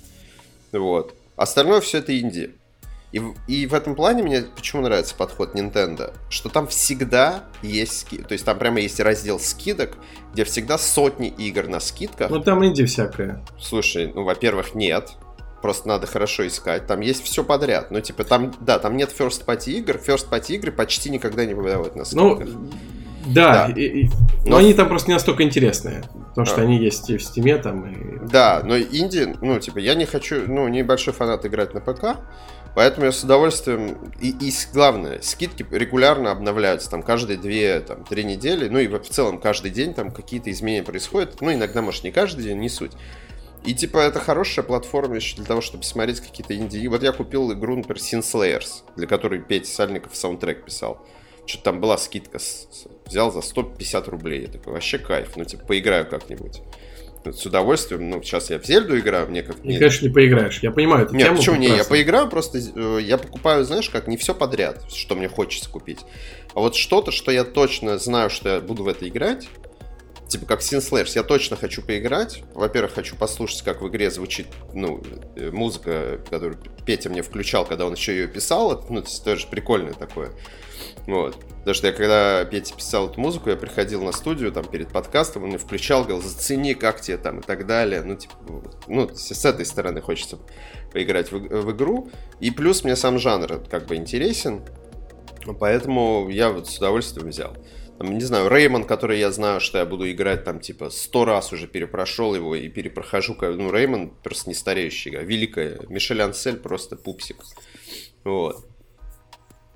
[0.73, 1.15] Вот.
[1.37, 2.55] Остальное все это инди.
[3.13, 8.25] И, и в этом плане мне почему нравится подход Nintendo, что там всегда есть скидки.
[8.25, 9.97] То есть там прямо есть раздел скидок,
[10.33, 12.31] где всегда сотни игр на скидках.
[12.31, 13.45] Ну там инди всякое.
[13.61, 15.13] Слушай, ну, во-первых, нет.
[15.63, 16.87] Просто надо хорошо искать.
[16.87, 17.91] Там есть все подряд.
[17.91, 19.97] Ну, типа, там, да, там нет first party игр.
[19.97, 22.55] First party игры почти никогда не бывают на ну, скидках.
[22.55, 22.69] Ну,
[23.27, 23.73] да, да.
[23.75, 24.11] И, и,
[24.45, 26.05] но, но они там просто не настолько интересные.
[26.29, 26.65] Потому что а.
[26.65, 27.87] они есть и в Steam е там.
[27.87, 28.29] И...
[28.29, 32.19] Да, но инди, ну, типа, я не хочу, ну, небольшой фанат играть на ПК.
[32.75, 33.97] Поэтому я с удовольствием...
[34.21, 36.91] И, и главное, скидки регулярно обновляются.
[36.91, 38.69] Там каждые две, там, три недели.
[38.69, 41.41] Ну и в целом каждый день там какие-то изменения происходят.
[41.41, 42.93] Ну, иногда, может, не каждый день, не суть.
[43.67, 46.87] И, типа, это хорошая платформа еще для того, чтобы смотреть какие-то инди.
[46.87, 51.05] Вот я купил игру, например, Sin Slayers, для которой Петя Сальников саундтрек писал.
[51.47, 52.39] Что-то там была скидка,
[53.07, 54.43] взял за 150 рублей.
[54.43, 56.63] Я такой, вообще кайф, ну, типа, поиграю как-нибудь
[57.33, 58.09] с удовольствием.
[58.09, 59.57] Ну, сейчас я в Зельду играю, мне как...
[59.65, 60.61] И, конечно, не поиграешь.
[60.63, 61.69] Я понимаю эту Нет, тему почему не?
[61.69, 66.01] Я поиграю, просто э, я покупаю, знаешь, как не все подряд, что мне хочется купить.
[66.55, 69.49] А вот что-то, что я точно знаю, что я буду в это играть,
[70.29, 72.43] типа как Sin Slayers, я точно хочу поиграть.
[72.55, 75.03] Во-первых, хочу послушать, как в игре звучит ну,
[75.37, 78.73] э, музыка, которую Петя мне включал, когда он еще ее писал.
[78.73, 80.33] Это, ну, это тоже прикольное такое.
[81.07, 81.37] Вот.
[81.59, 85.45] Потому что я когда Петя писал эту музыку, я приходил на студию там перед подкастом,
[85.45, 88.03] он мне включал, говорил, зацени, как тебе там и так далее.
[88.03, 88.35] Ну, типа,
[88.89, 90.39] ну, с этой стороны хочется
[90.93, 92.11] поиграть в, в игру.
[92.41, 94.63] И плюс мне сам жанр как бы интересен,
[95.61, 97.57] поэтому я вот с удовольствием взял.
[97.99, 101.53] Там, не знаю, Реймон, который я знаю, что я буду играть там типа сто раз
[101.53, 103.37] уже перепрошел его и перепрохожу.
[103.41, 105.23] Ну, Реймон просто не стареющий игра.
[105.23, 105.81] Великая.
[105.89, 107.37] Мишель Ансель просто пупсик.
[108.25, 108.67] Вот.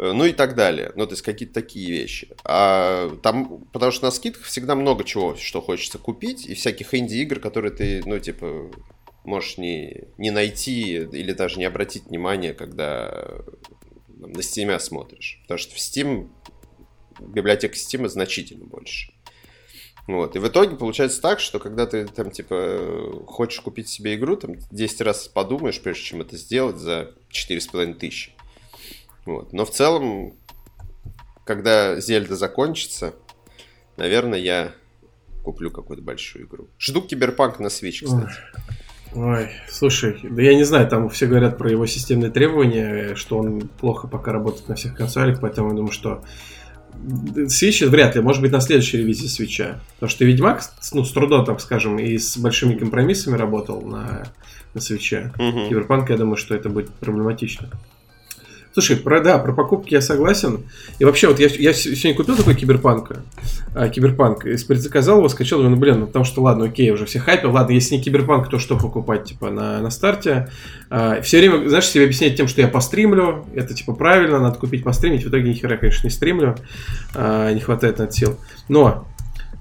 [0.01, 0.93] Э, ну и так далее.
[0.97, 2.29] Ну, то есть какие-то такие вещи.
[2.45, 7.39] А там, потому что на скидках всегда много чего, что хочется купить, и всяких инди-игр,
[7.39, 8.71] которые ты, ну, типа,
[9.25, 13.43] можешь не, не найти или даже не обратить внимание, когда
[14.09, 15.39] на Steam смотришь.
[15.43, 16.31] Потому что в Steam,
[17.29, 19.13] библиотека Steam значительно больше.
[20.07, 20.35] Вот.
[20.35, 24.57] И в итоге получается так, что когда ты там, типа, хочешь купить себе игру, там
[24.71, 28.33] 10 раз подумаешь, прежде чем это сделать за 4,5 тысячи.
[29.25, 29.53] Вот.
[29.53, 30.37] Но в целом,
[31.45, 33.15] когда Зельда закончится,
[33.97, 34.75] наверное, я
[35.45, 36.69] куплю какую-то большую игру.
[36.79, 38.33] Жду Киберпанк на Switch, кстати.
[39.13, 43.63] Ой, слушай, да я не знаю, там все говорят про его системные требования, что он
[43.69, 46.23] плохо пока работает на всех консолях, поэтому я думаю, что
[47.47, 49.81] Switch вряд ли, может быть, на следующей ревизии Switch а.
[49.95, 54.25] Потому что Ведьмак, ну, с трудом, так скажем, и с большими компромиссами работал на,
[54.75, 55.33] на Switch е.
[55.39, 55.69] Угу.
[55.69, 57.71] Киберпанк, я думаю, что это будет проблематично.
[58.73, 60.61] Слушай, про, да, про покупки я согласен.
[61.01, 63.13] И вообще, вот я, я сегодня купил такой киберпанк,
[63.75, 67.05] а, киберпанк, и предзаказал его, скачал, думаю, ну, блин, ну, потому что, ладно, окей, уже
[67.05, 70.51] все хайпил, ладно, если не киберпанк, то что покупать, типа, на, на старте.
[70.89, 74.85] А, все время, знаешь, себе объяснять тем, что я постримлю, это, типа, правильно, надо купить,
[74.85, 76.55] постримить, в итоге ни хера, конечно, не стримлю,
[77.15, 78.39] а, не хватает на это сил.
[78.69, 79.07] Но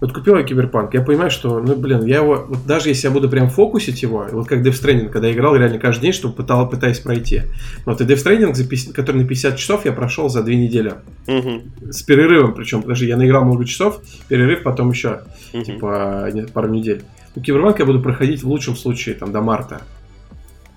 [0.01, 3.13] вот купил я Киберпанк, я понимаю, что, ну, блин, я его, вот даже если я
[3.13, 6.35] буду прям фокусить его, вот как Death Stranding, когда я играл реально каждый день, чтобы
[6.35, 7.43] пытал, пытаясь пройти.
[7.85, 10.93] Вот и Death Stranding, за 50, который на 50 часов, я прошел за две недели.
[11.27, 11.91] Угу.
[11.91, 15.63] С перерывом, причем, подожди, я наиграл много часов, перерыв потом еще, угу.
[15.63, 17.03] типа, пару недель.
[17.35, 19.81] Ну, Киберпанк я буду проходить в лучшем случае, там, до марта.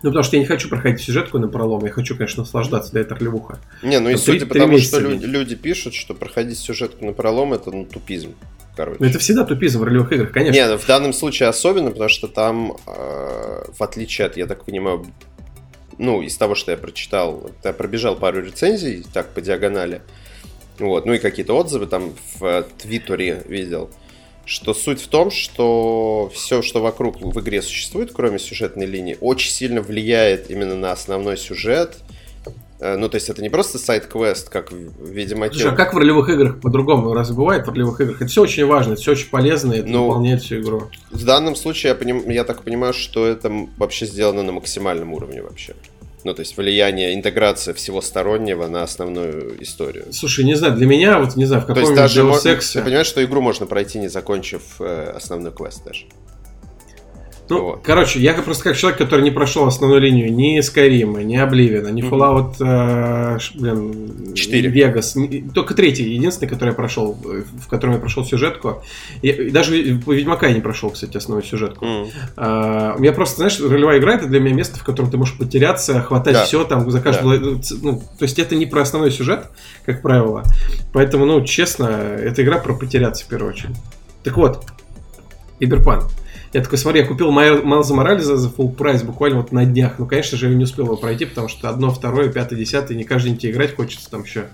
[0.02, 2.98] Ну, потому что я не хочу проходить сюжетку на пролом, я хочу, конечно, наслаждаться, да,
[2.98, 3.60] это ролевуха.
[3.84, 7.52] Не, ну и судя по тому, что люди, люди пишут, что проходить сюжетку на пролом
[7.52, 8.34] это ну, тупизм
[8.76, 8.98] короче.
[9.00, 10.52] Но это всегда тупизм в ролевых играх, конечно.
[10.52, 15.06] Нет, в данном случае особенно, потому что там, э, в отличие от, я так понимаю,
[15.98, 20.02] ну, из того, что я прочитал, я пробежал пару рецензий, так, по диагонали,
[20.78, 23.90] вот, ну и какие-то отзывы там в Твиттере видел,
[24.44, 29.50] что суть в том, что все, что вокруг в игре существует, кроме сюжетной линии, очень
[29.50, 31.98] сильно влияет именно на основной сюжет,
[32.82, 35.54] ну, то есть это не просто сайт-квест, как в Ведьмаке.
[35.54, 37.14] Слушай, а как в ролевых играх по-другому?
[37.14, 38.16] Раз бывает в ролевых играх?
[38.16, 40.90] Это все очень важно, это все очень полезно, это ну, дополняет всю игру.
[41.10, 42.28] В данном случае я, поним...
[42.28, 45.74] я так понимаю, что это вообще сделано на максимальном уровне вообще.
[46.24, 50.06] Ну, то есть влияние, интеграция всего стороннего на основную историю.
[50.12, 52.72] Слушай, не знаю, для меня, вот не знаю, в каком-нибудь Deus Ex...
[52.74, 56.06] Ты понимаешь, что игру можно пройти, не закончив э, основной квест даже.
[57.48, 57.80] Ну, вот.
[57.82, 62.02] короче, я просто как человек, который не прошел основную линию ни Skyrim, ни Oblivion, ни
[62.02, 64.70] Fallout, э, блин, 4.
[64.70, 68.82] Vegas, только третий, единственный, который я прошел, в котором я прошел сюжетку.
[69.22, 71.84] Я, даже по Ведьмака я не прошел, кстати, основную сюжетку.
[71.84, 72.10] Mm.
[72.36, 76.00] А, я просто, знаешь, ролевая игра это для меня место, в котором ты можешь потеряться,
[76.00, 76.44] хватать да.
[76.44, 77.38] все там за каждого.
[77.38, 77.58] Да.
[77.82, 79.46] Ну, то есть это не про основной сюжет,
[79.84, 80.44] как правило.
[80.92, 83.76] Поэтому, ну, честно, эта игра про потеряться в первую очередь.
[84.22, 84.64] Так вот,
[85.58, 86.04] Киберпанк.
[86.52, 89.98] Я такой, смотри, я купил Майлза Морализа за full прайс буквально вот на днях.
[89.98, 93.04] Ну, конечно же, я не успел его пройти, потому что одно, второе, пятое, десятое, не
[93.04, 94.48] каждый день тебе играть хочется, там еще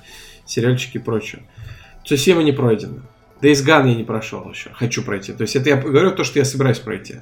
[0.47, 1.43] сериальчики и прочее.
[2.05, 3.01] Цусима не пройдено.
[3.41, 4.71] Days Gone я не прошел еще.
[4.75, 5.33] Хочу пройти.
[5.33, 7.17] То есть это я говорю то, что я собираюсь пройти.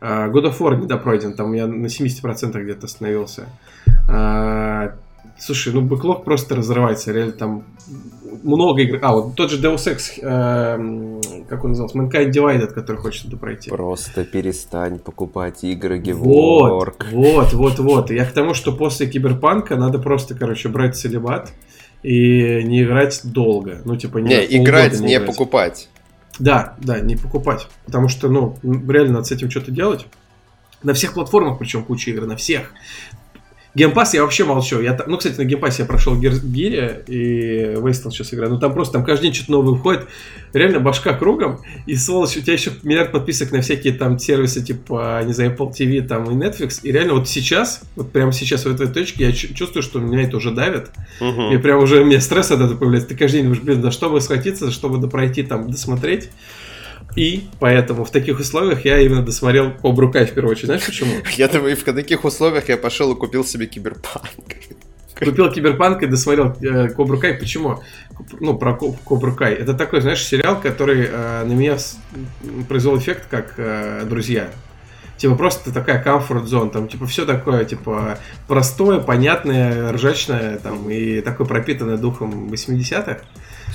[0.00, 3.48] Uh, God of War не допройден, там я на 70% где-то остановился.
[4.08, 4.92] Uh,
[5.38, 7.64] слушай, ну бэклог просто разрывается, реально там
[8.42, 8.98] много игр.
[9.02, 13.36] А, вот тот же Deus Ex, э, как он назывался, Mankind Divided, который хочет туда
[13.36, 13.70] пройти.
[13.70, 17.06] Просто перестань покупать игры Gework.
[17.12, 18.10] Вот, вот, вот, вот.
[18.10, 21.52] Я к тому, что после Киберпанка надо просто, короче, брать целебат
[22.02, 23.80] и не играть долго.
[23.84, 25.26] Ну, типа, не, не играть, не, не играть.
[25.26, 25.88] покупать.
[26.38, 27.66] Да, да, не покупать.
[27.86, 30.06] Потому что, ну, реально надо с этим что-то делать.
[30.82, 32.72] На всех платформах, причем куча игр, на всех.
[33.74, 34.80] Game Pass я вообще молчу.
[34.80, 38.52] Я, ну, кстати, на Game Pass е я прошел Gears и Wasteland сейчас играю.
[38.52, 40.06] Ну, там просто там каждый день что-то новое выходит.
[40.52, 41.60] Реально башка кругом.
[41.86, 45.72] И, сволочь, у тебя еще миллиард подписок на всякие там сервисы, типа, не знаю, Apple
[45.72, 46.80] TV там и Netflix.
[46.82, 50.38] И реально вот сейчас, вот прямо сейчас в этой точке, я чувствую, что меня это
[50.38, 50.90] уже давит.
[51.20, 51.52] Угу.
[51.52, 53.10] И прям уже мне стресс от этого появляется.
[53.10, 56.30] Ты каждый день, блин, да что бы схватиться, чтобы допройти там, досмотреть.
[57.16, 60.66] И поэтому в таких условиях я именно досмотрел Кобру Кай в первую очередь.
[60.66, 61.12] Знаешь почему?
[61.36, 64.28] Я думаю, в таких условиях я пошел и купил себе Киберпанк.
[65.18, 67.34] Купил Киберпанк и досмотрел э, Кобру Кай.
[67.34, 67.82] Почему?
[68.38, 69.54] Ну, про Кобру Кай.
[69.54, 71.76] Это такой, знаешь, сериал, который э, на меня
[72.68, 74.48] произвел эффект, как э, друзья.
[75.16, 81.20] Типа просто такая comfort zone, там типа все такое, типа простое, понятное, ржачное, там и
[81.22, 83.18] такое пропитанное духом 80-х.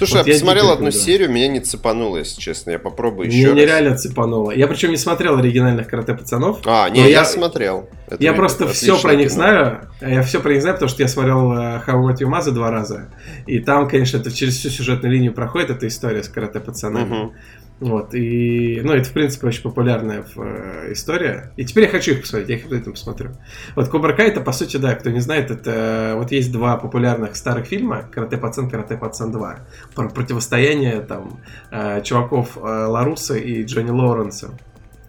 [0.06, 0.92] Слушай, вот я посмотрел одну да.
[0.92, 2.72] серию, меня не цепануло, если честно.
[2.72, 3.52] Я попробую еще.
[3.52, 4.52] Меня нереально цепануло.
[4.52, 6.60] Я причем не смотрел оригинальных карате пацанов.
[6.66, 7.90] А, не, я, я смотрел.
[8.08, 9.36] Это я просто все про них кино.
[9.36, 9.90] знаю.
[10.02, 12.52] Я все про них знаю, потому что я смотрел uh, How I Met Your Mother
[12.52, 13.10] два раза.
[13.48, 17.24] И там, конечно, это через всю сюжетную линию проходит эта история с карате пацанами.
[17.24, 17.34] Угу.
[17.80, 21.52] Вот, и, ну, это, в принципе, очень популярная э, история.
[21.58, 23.32] И теперь я хочу их посмотреть, я их обязательно посмотрю.
[23.76, 27.36] Вот Кобра Кай, это, по сути, да, кто не знает, это вот есть два популярных
[27.36, 29.60] старых фильма, Карате Пацан, Карате Пацан 2,
[29.96, 34.58] про противостояние, там, э, чуваков э, Ларуса и Джонни Лоуренса.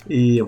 [0.07, 0.43] И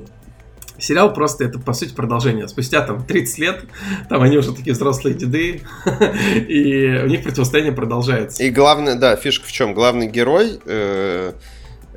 [0.79, 2.49] Сериал просто это, по сути, продолжение.
[2.49, 3.65] Спустя там 30 лет,
[4.09, 5.63] там они уже такие взрослые деды,
[6.49, 8.43] и у них противостояние продолжается.
[8.43, 9.73] И главное, да, фишка в чем?
[9.73, 11.33] Главный герой, э,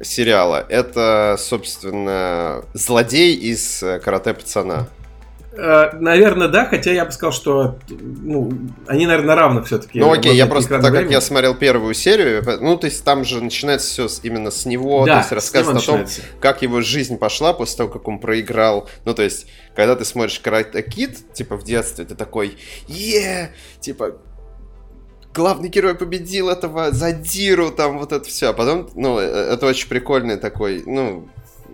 [0.01, 0.65] сериала.
[0.69, 4.87] Это, собственно, злодей из э, «Карате пацана».
[5.51, 8.51] Э, наверное, да, хотя я бы сказал, что ну,
[8.87, 9.99] они, наверное, на равных все-таки.
[9.99, 11.03] Ну окей, я просто, так времени.
[11.03, 15.05] как я смотрел первую серию, ну, то есть там же начинается все именно с него,
[15.05, 16.05] да, то есть рассказывает о том,
[16.39, 18.87] как его жизнь пошла после того, как он проиграл.
[19.05, 22.57] Ну, то есть, когда ты смотришь Карате Кит, типа, в детстве, ты такой,
[22.87, 24.17] е, типа,
[25.39, 28.49] главный герой победил этого задиру, там вот это все.
[28.49, 31.29] А потом, ну, э, это очень прикольный такой, ну,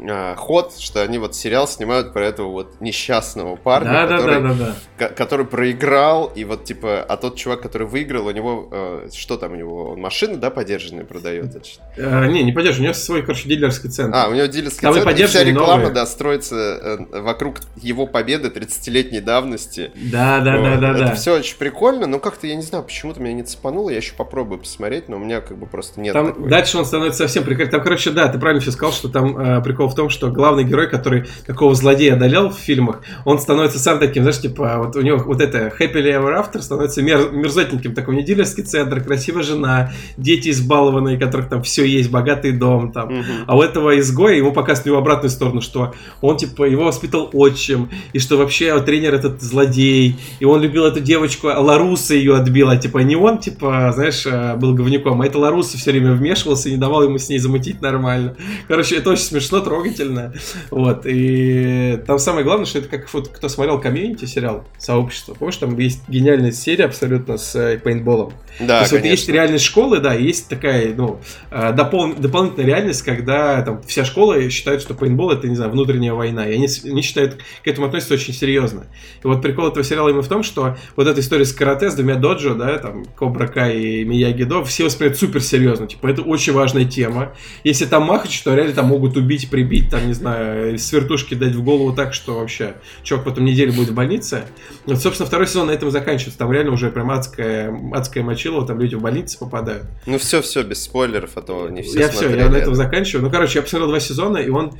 [0.09, 4.53] а, ход, что они вот сериал снимают про этого вот несчастного парня, да, который, да,
[4.53, 9.09] да, да, который проиграл, и вот типа, а тот чувак, который выиграл, у него, э,
[9.13, 11.55] что там у него, он машины, да, подержанные продает?
[11.97, 14.15] Э, не, не подержанный, у него свой, короче, дилерский центр.
[14.15, 15.93] А, у него дилерский там центр, и вся реклама, новые.
[15.93, 19.91] да, строится э, вокруг его победы 30-летней давности.
[19.95, 20.63] Да, да, вот.
[20.63, 21.15] да, да, Это да.
[21.15, 24.59] все очень прикольно, но как-то, я не знаю, почему-то меня не цепануло, я еще попробую
[24.59, 26.49] посмотреть, но у меня как бы просто нет Там такой...
[26.49, 27.71] дальше он становится совсем прикольным.
[27.71, 30.63] Там, короче, да, ты правильно все сказал, что там э, прикол в том, что главный
[30.63, 35.01] герой, который какого злодея одолел в фильмах, он становится сам таким, знаешь, типа, вот у
[35.01, 40.49] него вот это Happy Ever After становится мер, мерзотненьким, такой неделерский центр, красивая жена, дети
[40.49, 43.07] избалованные, которых там все есть, богатый дом там.
[43.07, 43.23] Угу.
[43.47, 47.89] А у этого изгоя ему показывают его обратную сторону, что он, типа, его воспитал отчим,
[48.13, 52.77] и что вообще тренер этот злодей, и он любил эту девочку, а Ларуса ее отбила,
[52.77, 54.25] типа, не он, типа, знаешь,
[54.57, 57.81] был говнюком, а это Ларуса все время вмешивался и не давал ему с ней замутить
[57.81, 58.35] нормально.
[58.67, 60.33] Короче, это очень смешно, трогательно.
[60.71, 65.57] Вот, и там самое главное, что это как вот кто смотрел комьюнити сериал «Сообщество», помнишь,
[65.57, 68.33] там есть гениальная серия абсолютно с э, пейнтболом.
[68.59, 71.19] Да, То есть вот есть реальность школы, да, есть такая, ну,
[71.51, 76.13] э, допол дополнительная реальность, когда там вся школа считает, что пейнтбол это, не знаю, внутренняя
[76.13, 78.85] война, и они, они считают, к этому относятся очень серьезно.
[79.23, 81.95] И вот прикол этого сериала именно в том, что вот эта история с карате, с
[81.95, 86.21] двумя доджо, да, там, Кобра Кай и Мияги До, все воспринимают супер серьезно, типа, это
[86.21, 87.33] очень важная тема.
[87.63, 91.55] Если там махач, то реально там могут убить, прибить, там, не знаю, с вертушки дать
[91.55, 94.45] в голову так, что вообще чувак потом неделю будет в больнице.
[94.85, 96.37] Вот, собственно, второй сезон на этом заканчивается.
[96.37, 99.85] Там реально уже прям адская, адская мочилова, там люди в больнице попадают.
[100.05, 103.25] Ну все, все, без спойлеров, а то не все Я все, я на этом заканчиваю.
[103.25, 104.73] Ну, короче, я посмотрел два сезона, и он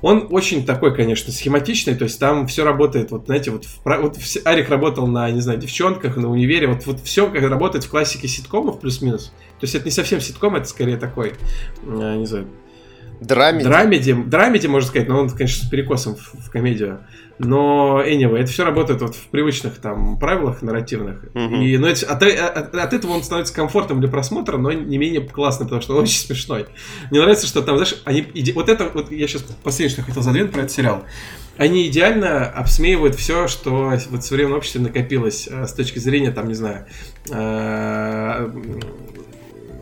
[0.00, 4.16] он очень такой, конечно, схематичный, то есть там все работает, вот знаете, вот, в, вот
[4.44, 8.28] Арик работал на, не знаю, девчонках, на универе, вот, вот все как работает в классике
[8.28, 9.32] ситкомов плюс-минус.
[9.58, 11.32] То есть это не совсем ситком, это скорее такой,
[11.82, 12.46] э, не знаю,
[13.20, 13.64] Драмеди.
[13.64, 17.00] Драмеди, драмеди, можно сказать, но он, конечно, с перекосом в, в комедию.
[17.38, 21.24] Но, anyway, это все работает вот в привычных там правилах нарративных.
[21.34, 21.56] Угу.
[21.56, 25.20] И, ну, это, от, от, от этого он становится комфортным для просмотра, но не менее
[25.20, 26.66] классным, потому что он очень смешной.
[27.10, 28.26] Мне нравится, что там, знаешь, они...
[28.34, 28.52] Иде...
[28.52, 31.04] Вот это, вот я сейчас последнее, что хотел задвинуть про этот сериал.
[31.56, 36.46] Они идеально обсмеивают все, что вот в современном обществе накопилось э, с точки зрения, там,
[36.46, 36.86] не знаю,
[37.30, 38.48] э,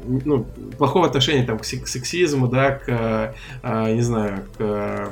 [0.07, 0.47] ну,
[0.79, 5.09] плохого отношения там, к сексизму, да, к, а, не знаю, к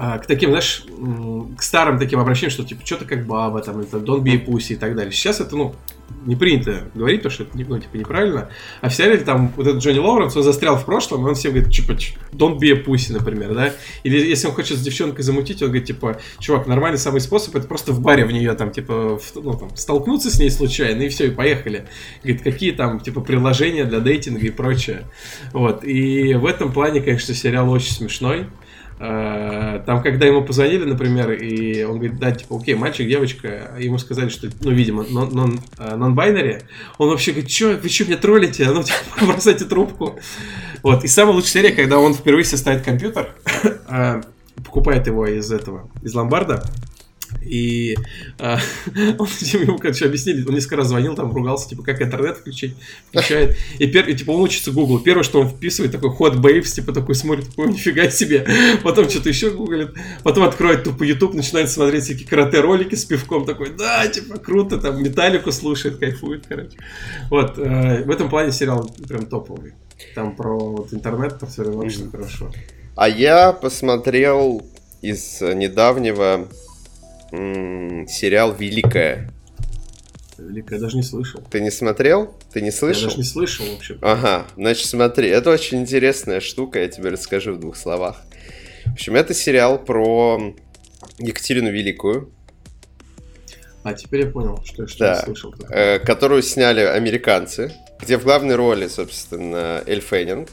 [0.00, 0.84] а, к таким, знаешь,
[1.56, 4.76] к старым таким обращениям, что типа, что-то как баба, там, это don't be pussy и
[4.76, 5.10] так далее.
[5.10, 5.74] Сейчас это, ну,
[6.24, 8.50] не принято говорить, потому что это, ну, типа, неправильно.
[8.80, 11.52] А в сериале там вот этот Джонни Лоуренс, он застрял в прошлом, и он всем
[11.52, 11.92] говорит, типа,
[12.32, 13.72] don't be a pussy, например, да?
[14.02, 17.66] Или если он хочет с девчонкой замутить, он говорит, типа, чувак, нормальный самый способ, это
[17.66, 21.08] просто в баре в нее там, типа, в, ну, там, столкнуться с ней случайно, и
[21.08, 21.86] все, и поехали.
[22.22, 25.04] Говорит, какие там, типа, приложения для дейтинга и прочее.
[25.52, 28.46] Вот, и в этом плане, конечно, сериал очень смешной.
[29.00, 33.98] Э, там, когда ему позвонили, например, и он говорит, да, типа, окей, мальчик, девочка, ему
[33.98, 36.60] сказали, что, ну, видимо, нон-байнери, э,
[36.98, 38.64] он вообще говорит, что, вы что, меня троллите?
[38.64, 40.18] А ну, типа, бросайте трубку.
[40.82, 43.34] Вот, и самая лучшая серия, когда он впервые себе компьютер,
[43.88, 44.22] э,
[44.64, 46.64] покупает его из этого, из ломбарда,
[47.42, 47.96] и
[48.38, 48.58] а,
[49.18, 52.74] он ему, короче, объяснили, он несколько раз звонил, там ругался, типа, как интернет включить,
[53.08, 53.56] включает.
[53.78, 55.00] И, пер, и типа, он учится Google.
[55.00, 58.46] Первое, что он вписывает, такой ход babes, типа, такой смотрит, такой, нифига себе.
[58.82, 59.94] Потом что-то еще гуглит.
[60.22, 65.02] Потом откроет тупо YouTube, начинает смотреть всякие карате-ролики с пивком, такой, да, типа, круто, там,
[65.02, 66.76] металлику слушает, кайфует, короче.
[67.30, 69.72] Вот, э, в этом плане сериал прям топовый.
[70.14, 72.10] Там про вот, интернет, про все очень mm-hmm.
[72.10, 72.52] хорошо.
[72.96, 74.62] А я посмотрел
[75.02, 76.48] из недавнего
[77.30, 79.30] сериал Великая.
[80.38, 81.42] Великая, я даже не слышал.
[81.50, 82.34] Ты не смотрел?
[82.52, 83.02] Ты не слышал?
[83.02, 83.98] Я даже не слышал вообще.
[84.00, 88.22] Ага, значит смотри, это очень интересная штука, я тебе расскажу в двух словах.
[88.86, 90.54] В общем, это сериал про
[91.18, 92.32] Екатерину Великую.
[93.82, 95.14] А, теперь я понял, что, что да.
[95.14, 95.54] я слышал.
[95.70, 100.48] Э, которую сняли американцы, где в главной роли, собственно, Эль Феннинг.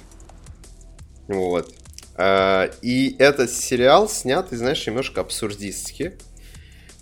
[1.27, 1.73] Вот.
[2.17, 6.17] Э, и этот сериал снят, знаешь, немножко абсурдистски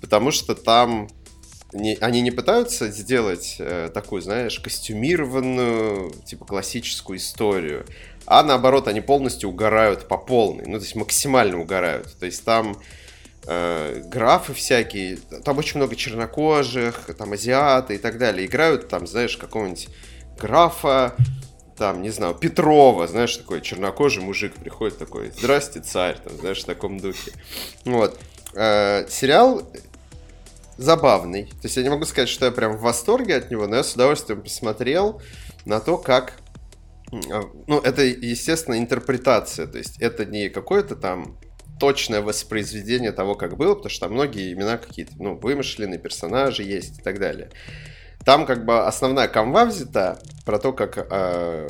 [0.03, 1.07] потому что там
[1.71, 7.85] не, они не пытаются сделать э, такую, знаешь, костюмированную, типа классическую историю,
[8.25, 12.13] а наоборот, они полностью угорают по полной, ну, то есть максимально угорают.
[12.19, 12.77] То есть там
[13.47, 19.37] э, графы всякие, там очень много чернокожих, там азиаты и так далее, играют там, знаешь,
[19.37, 19.87] какого-нибудь
[20.37, 21.15] графа,
[21.77, 26.65] там, не знаю, Петрова, знаешь, такой чернокожий мужик приходит такой, здрасте, царь, там, знаешь, в
[26.65, 27.31] таком духе.
[27.85, 28.19] Вот.
[28.53, 29.63] Э, сериал
[30.77, 31.45] забавный.
[31.45, 33.83] То есть я не могу сказать, что я прям в восторге от него, но я
[33.83, 35.21] с удовольствием посмотрел
[35.65, 36.33] на то, как...
[37.11, 39.67] А, ну, это, естественно, интерпретация.
[39.67, 41.37] То есть это не какое-то там
[41.79, 46.99] точное воспроизведение того, как было, потому что там многие имена какие-то, ну, вымышленные персонажи есть
[46.99, 47.49] и так далее.
[48.25, 51.67] Там как бы основная канва взята про то, как э,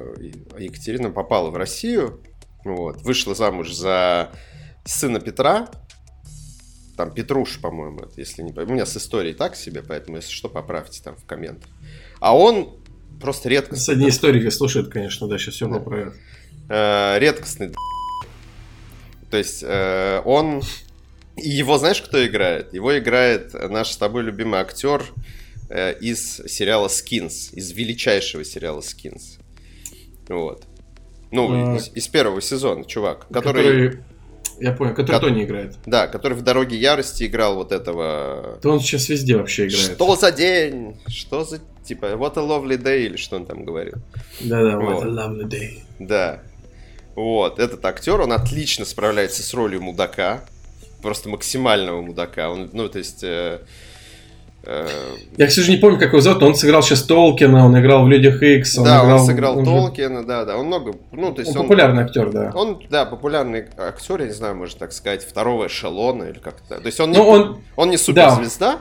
[0.59, 2.21] Екатерина попала в Россию,
[2.63, 4.29] вот, вышла замуж за
[4.85, 5.67] сына Петра,
[6.95, 11.01] там Петруш, по-моему, если не У меня с историей так себе, поэтому, если что, поправьте
[11.03, 11.69] там в комментах.
[12.19, 12.77] А он
[13.19, 13.83] просто редкостный.
[13.83, 15.79] С одни историки слушают, конечно, да, сейчас все да.
[15.79, 16.13] поправят.
[16.69, 17.73] Э, редкостный.
[19.31, 20.61] То есть э, он...
[21.35, 22.73] И его знаешь, кто играет?
[22.73, 25.03] Его играет наш с тобой любимый актер
[25.69, 29.39] э, из сериала Skins, из величайшего сериала Skins.
[30.27, 30.65] Вот.
[31.31, 31.77] Ну, а...
[31.77, 33.89] из, из первого сезона, чувак, который...
[33.89, 34.12] который
[34.59, 35.75] я понял, который Ко- Тони играет.
[35.85, 38.59] Да, который в «Дороге ярости» играл вот этого...
[38.61, 39.93] То он сейчас везде вообще играет.
[39.93, 40.97] Что за день?
[41.07, 41.59] Что за...
[41.83, 43.95] Типа, what a lovely day, или что он там говорил.
[44.39, 45.03] Да-да, what вот.
[45.03, 45.79] a lovely day.
[45.99, 46.41] Да.
[47.15, 50.43] Вот, этот актер, он отлично справляется с ролью мудака,
[51.01, 52.49] просто максимального мудака.
[52.49, 53.23] Он, ну, то есть...
[53.23, 53.59] Э,
[54.63, 54.87] э...
[55.37, 58.09] Я, кстати, не помню, как его зовут, но он сыграл сейчас Толкина, он играл в
[58.09, 58.77] Людях Икс.
[58.77, 60.27] Он да, играл, он сыграл он Толкина, же...
[60.27, 61.61] да, да, он много, ну, то есть он...
[61.61, 62.51] он популярный актер, да.
[62.55, 66.79] Он, да, популярный актер, я не знаю, можно так сказать, второго эшелона или как-то.
[66.79, 67.61] То есть он, не, ну, он...
[67.75, 68.79] он не суперзвезда, да.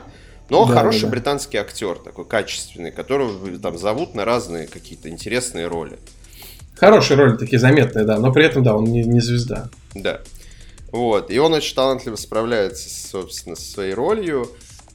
[0.49, 1.11] но да, хороший да, да.
[1.11, 5.97] британский актер, такой качественный, которого там зовут на разные какие-то интересные роли.
[6.75, 9.69] Хорошие роли такие заметные, да, но при этом, да, он не, не звезда.
[9.93, 10.19] Да.
[10.91, 14.47] Вот, и он очень талантливо справляется, собственно, со своей ролью.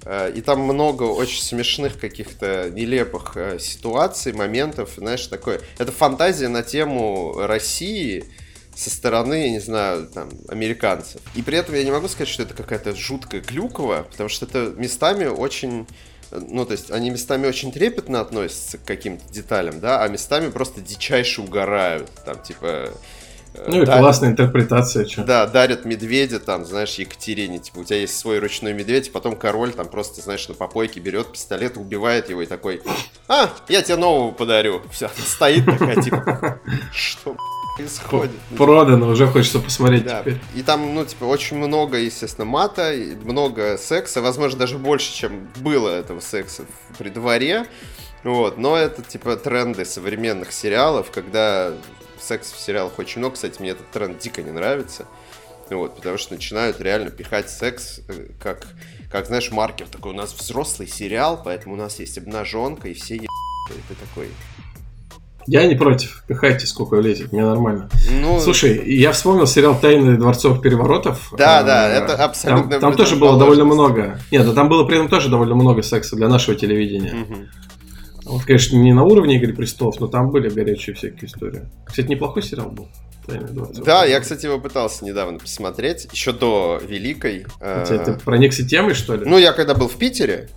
[0.08, 5.60] Э, и там много очень смешных каких-то нелепых э, ситуаций, моментов, знаешь, такое.
[5.76, 8.24] Это фантазия на тему России
[8.74, 11.20] со стороны, я не знаю, там, американцев.
[11.34, 14.72] И при этом я не могу сказать, что это какая-то жуткая клюкова, потому что это
[14.76, 15.86] местами очень
[16.30, 20.82] ну, то есть они местами очень трепетно относятся к каким-то деталям, да, а местами просто
[20.82, 22.10] дичайше угорают.
[22.24, 22.92] Там, типа, э,
[23.66, 25.24] ну и дарят, классная интерпретация, что.
[25.24, 29.72] Да, дарят медведя, там, знаешь, Екатерине, типа, у тебя есть свой ручной медведь, потом король
[29.72, 32.82] там просто, знаешь, на попойке берет пистолет, убивает его и такой,
[33.26, 34.82] а, я тебе нового подарю.
[34.90, 36.60] Все, стоит такая, типа,
[36.92, 37.36] что,
[37.78, 38.36] происходит.
[38.56, 40.20] Продано, уже хочется посмотреть да.
[40.20, 40.38] теперь.
[40.54, 42.94] И там, ну, типа, очень много, естественно, мата,
[43.24, 46.64] много секса, возможно, даже больше, чем было этого секса
[46.98, 47.66] при дворе.
[48.24, 51.72] Вот, но это, типа, тренды современных сериалов, когда
[52.28, 53.34] секс в сериалах очень много.
[53.34, 55.06] Кстати, мне этот тренд дико не нравится.
[55.70, 58.68] Вот, потому что начинают реально пихать секс э, как,
[59.10, 60.12] как, знаешь, маркер такой.
[60.12, 63.26] У нас взрослый сериал, поэтому у нас есть обнаженка, и все е...
[63.88, 64.28] Ты такой,
[65.48, 66.24] я не против.
[66.26, 67.88] Пихайте, сколько влезет, мне нормально.
[68.10, 68.38] Ну...
[68.38, 71.32] Слушай, я вспомнил сериал «Тайны дворцовых переворотов».
[71.38, 72.70] Да, да, это абсолютно...
[72.72, 74.20] Там, там тоже было довольно много.
[74.30, 77.14] Нет, да там было при этом тоже довольно много секса для нашего телевидения.
[77.22, 77.36] Угу.
[78.28, 81.62] Вот, конечно, не на уровне «Игры престолов», но там были горячие всякие истории.
[81.86, 82.88] Кстати, неплохой сериал был.
[83.84, 87.46] Да, я, кстати, его пытался недавно посмотреть, еще до Великой.
[87.60, 89.26] Хотя ты проникся темой, что ли?
[89.26, 90.48] Ну, я когда был в Питере,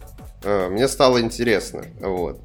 [0.43, 2.39] э, мне стало интересно, вот.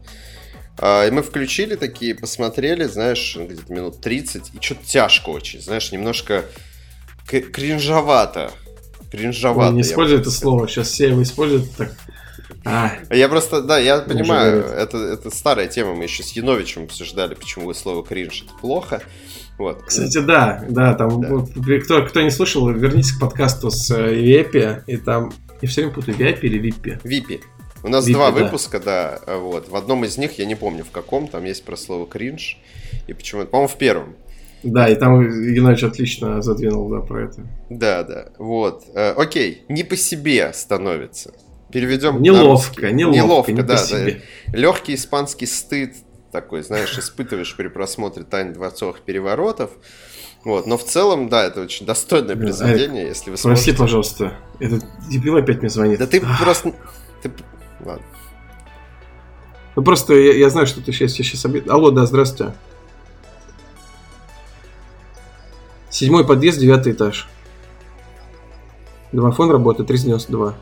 [0.79, 5.93] А, и мы включили такие, посмотрели, знаешь, где-то минут 30, и что-то тяжко очень, знаешь,
[5.93, 6.45] немножко
[7.27, 8.51] кринжовато.
[9.11, 9.75] Кринжовато.
[9.75, 11.93] не используй это слово, сейчас все его используют так.
[12.69, 12.91] А.
[13.11, 17.73] Я просто, да, я понимаю, это, это старая тема, мы еще с Яновичем обсуждали, почему
[17.73, 19.03] слово кринж это плохо.
[19.57, 19.85] Вот.
[19.85, 21.79] Кстати, да, да, там да.
[21.85, 25.95] Кто, кто не слышал, вернитесь к подкасту с э, Випи, и там я все время
[25.95, 26.99] путаю Випи или Випи.
[27.05, 27.41] Випи.
[27.85, 28.43] У нас Випи, два да.
[28.43, 29.69] выпуска, да, вот.
[29.69, 32.59] В одном из них, я не помню в каком, там есть про слово кринж.
[33.07, 34.17] И почему по-моему, в первом.
[34.65, 37.47] Да, и там Геннадьевич отлично задвинул, да, про это.
[37.71, 38.83] Да, да, вот.
[38.93, 41.33] Э, окей, не по себе становится.
[41.77, 44.57] Переведем Неловко, неловко, неловко не да, да.
[44.57, 45.95] Легкий испанский стыд
[46.33, 49.73] такой, знаешь, испытываешь при просмотре «Тайн дворцовых переворотов».
[50.43, 53.73] Вот, но в целом, да, это очень достойное произведение, а, если вы сможете...
[53.73, 55.99] Прости, пожалуйста, этот дебил опять мне звонит.
[55.99, 56.73] Да ты просто...
[57.23, 57.31] Ты
[57.85, 58.07] Ладно.
[59.75, 61.69] Ну просто я, я знаю, что ты сейчас, сейчас обид...
[61.69, 62.55] Алло, да, здравствуйте.
[65.91, 67.29] Седьмой подъезд, девятый этаж.
[69.13, 70.55] Домофон работает 392.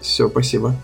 [0.00, 0.74] Все, спасибо.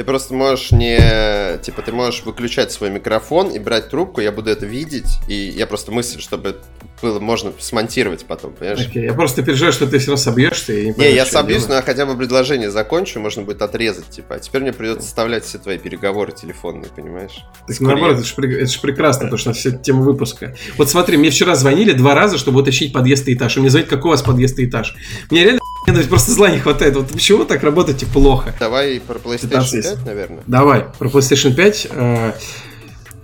[0.00, 1.58] Ты просто можешь не...
[1.58, 5.66] Типа, ты можешь выключать свой микрофон и брать трубку, я буду это видеть, и я
[5.66, 6.56] просто мысль, чтобы
[7.02, 8.80] было можно смонтировать потом, понимаешь?
[8.80, 10.72] Окей, я просто переживаю, что ты все равно собьешься.
[10.72, 14.36] И не, не я собьюсь, но я хотя бы предложение закончу, можно будет отрезать, типа.
[14.36, 17.44] А теперь мне придется составлять все твои переговоры телефонные, понимаешь?
[17.66, 20.56] Так наоборот, это же это ж прекрасно, потому что все тема выпуска.
[20.78, 23.56] Вот смотри, мне вчера звонили два раза, чтобы уточнить подъезд и этаж.
[23.56, 24.96] И мне звонит, какой у вас подъезд и этаж.
[25.30, 25.59] Мне реально
[26.08, 26.96] просто зла не хватает.
[26.96, 28.54] Вот почему так работаете плохо?
[28.58, 30.42] Давай про PlayStation 5, наверное.
[30.46, 31.88] Давай, про PlayStation 5.
[31.90, 32.32] Э,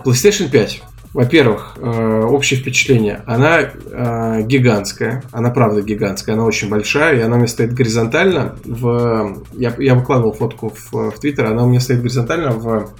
[0.05, 0.83] PlayStation 5.
[1.13, 3.23] Во-первых, э, общее впечатление.
[3.27, 5.23] Она э, гигантская.
[5.33, 6.35] Она правда гигантская.
[6.35, 7.19] Она очень большая.
[7.19, 8.57] И она у меня стоит горизонтально.
[8.65, 9.43] В...
[9.53, 11.47] Я, я выкладывал фотку в, в Твиттер.
[11.47, 12.91] Она у меня стоит горизонтально в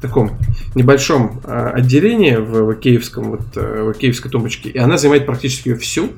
[0.00, 0.38] таком
[0.74, 4.70] небольшом отделении в, в киевском, вот, в киевской тумбочке.
[4.70, 6.10] И она занимает практически всю.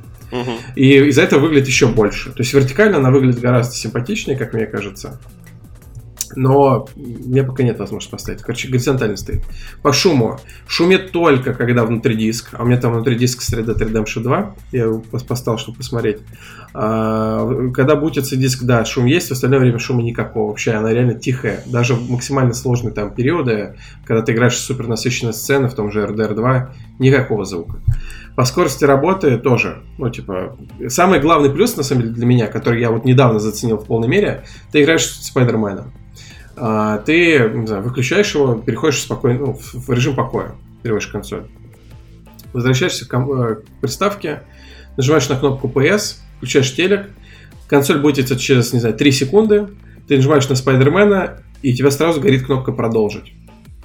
[0.76, 2.30] И из-за этого выглядит еще больше.
[2.30, 5.20] То есть вертикально она выглядит гораздо симпатичнее, как мне кажется.
[6.36, 8.42] Но мне пока нет возможности поставить.
[8.42, 9.42] Короче, горизонтально стоит.
[9.82, 10.38] По шуму.
[10.66, 12.50] Шумит только, когда внутри диск.
[12.52, 14.54] А у меня там внутри диск с Red Dead Redemption 2.
[14.72, 16.18] Я его поставил, чтобы посмотреть.
[16.72, 19.28] А, когда бутится диск, да, шум есть.
[19.28, 20.48] В остальное время шума никакого.
[20.48, 21.62] Вообще, она реально тихая.
[21.66, 25.90] Даже в максимально сложные там периоды, когда ты играешь в супер насыщенные сцены, в том
[25.90, 27.76] же RDR 2, никакого звука.
[28.36, 29.82] По скорости работы тоже.
[29.98, 30.56] Ну, типа,
[30.88, 34.08] самый главный плюс, на самом деле, для меня, который я вот недавно заценил в полной
[34.08, 35.92] мере, ты играешь с Спайдерменом.
[36.56, 40.52] А, ты знаю, выключаешь его, переходишь спокойно, ну, в режим покоя.
[40.82, 41.44] переводишь консоль.
[42.52, 44.42] Возвращаешься к, э, к приставке,
[44.96, 47.10] нажимаешь на кнопку PS, включаешь телек,
[47.68, 49.68] консоль бутится через, не знаю, 3 секунды,
[50.08, 53.34] ты нажимаешь на Спайдермена, и у тебя сразу горит кнопка «Продолжить».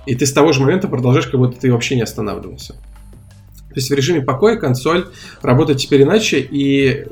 [0.06, 2.74] И ты с того же момента продолжаешь, как будто ты вообще не останавливался.
[2.74, 5.10] То есть в режиме покоя консоль
[5.42, 7.08] работает теперь иначе, и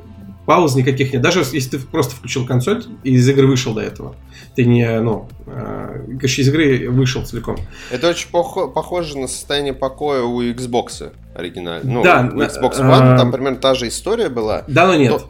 [0.46, 1.22] пауз никаких нет.
[1.22, 4.16] Даже если ты просто включил консоль и из игры вышел до этого.
[4.56, 7.58] Ты не, ну, э, из игры вышел целиком.
[7.92, 11.92] Это очень пох- похоже на состояние покоя у Xbox оригинально.
[11.92, 14.64] Ну, да, Xbox One, э, там примерно та же история была.
[14.68, 15.12] Да, но нет.
[15.12, 15.30] Но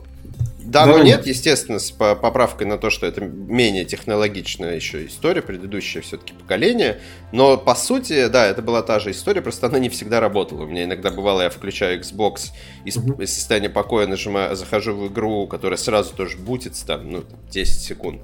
[0.73, 5.41] да, но, но нет, естественно, с поправкой на то, что это менее технологичная еще история,
[5.41, 6.99] предыдущее все-таки поколение.
[7.31, 10.63] Но по сути, да, это была та же история, просто она не всегда работала.
[10.63, 12.51] У меня иногда бывало, я включаю Xbox
[12.85, 13.23] из, mm-hmm.
[13.23, 18.21] из состояния покоя, нажимаю, захожу в игру, которая сразу тоже бутится там, ну, 10 секунд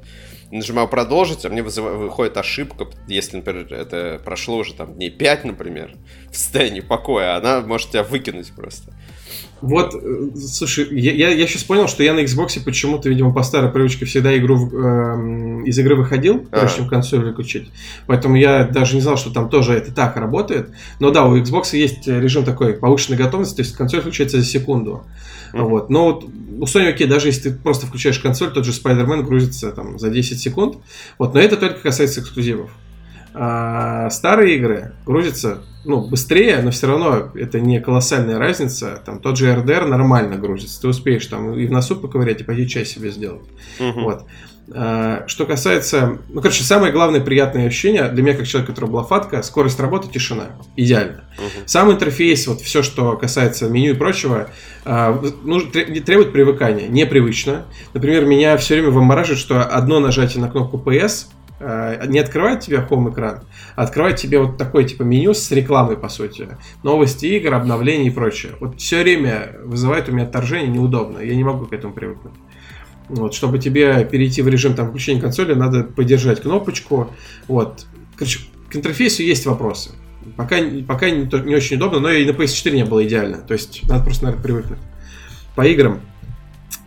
[0.52, 5.95] нажимаю продолжить, а мне выходит ошибка, если, например, это прошло уже там дней 5, например,
[6.32, 8.93] в состоянии покоя, она может тебя выкинуть просто.
[9.62, 13.43] Вот, э, слушай, я, я, я сейчас понял, что я на Xbox почему-то, видимо, по
[13.43, 16.78] старой привычке всегда игру э, из игры выходил, прежде а.
[16.78, 17.70] чем консоль выключить.
[18.07, 20.70] Поэтому я даже не знал, что там тоже это так работает.
[20.99, 25.03] Но да, у Xbox есть режим такой повышенной готовности, то есть консоль включается за секунду.
[25.53, 25.62] Mm-hmm.
[25.64, 25.89] Вот.
[25.89, 29.72] Но вот у Sony окей, даже если ты просто включаешь консоль, тот же Spider-Man грузится
[29.72, 30.78] там за 10 секунд.
[31.18, 32.70] Вот, но это только касается эксклюзивов.
[33.34, 39.01] А старые игры грузятся ну, быстрее, но все равно это не колоссальная разница.
[39.05, 40.82] Там тот же RDR нормально грузится.
[40.82, 43.47] Ты успеешь там и в носу поковырять, и пойти чай себе сделать.
[43.80, 44.01] Угу.
[44.01, 44.25] Вот.
[44.71, 46.19] А, что касается...
[46.30, 50.09] Ну, короче, самое главное приятное ощущение для меня, как человека, который была фатка, скорость работы,
[50.11, 50.47] тишина.
[50.75, 51.23] Идеально.
[51.38, 51.63] Угу.
[51.65, 54.49] Сам интерфейс, вот все, что касается меню и прочего,
[54.86, 56.88] а, ну, требует привыкания.
[56.88, 57.65] Непривычно.
[57.93, 61.27] Например, меня все время вымораживает, что одно нажатие на кнопку PS
[61.60, 63.41] не открывает тебе home экран,
[63.76, 66.47] а открывает тебе вот такое типа меню с рекламой, по сути.
[66.84, 68.53] Новости игр, обновления и прочее.
[68.60, 71.20] Вот все время вызывает у меня отторжение, неудобно.
[71.20, 72.34] Я не могу к этому привыкнуть.
[73.10, 77.10] Вот, чтобы тебе перейти в режим там, включения консоли, надо подержать кнопочку.
[77.47, 77.86] Вот.
[78.16, 79.91] Короче, к интерфейсу есть вопросы.
[80.38, 80.57] Пока,
[80.88, 83.38] пока не, не очень удобно, но и на PS4 не было идеально.
[83.38, 84.80] То есть надо просто, наверное, привыкнуть.
[85.55, 86.01] По играм.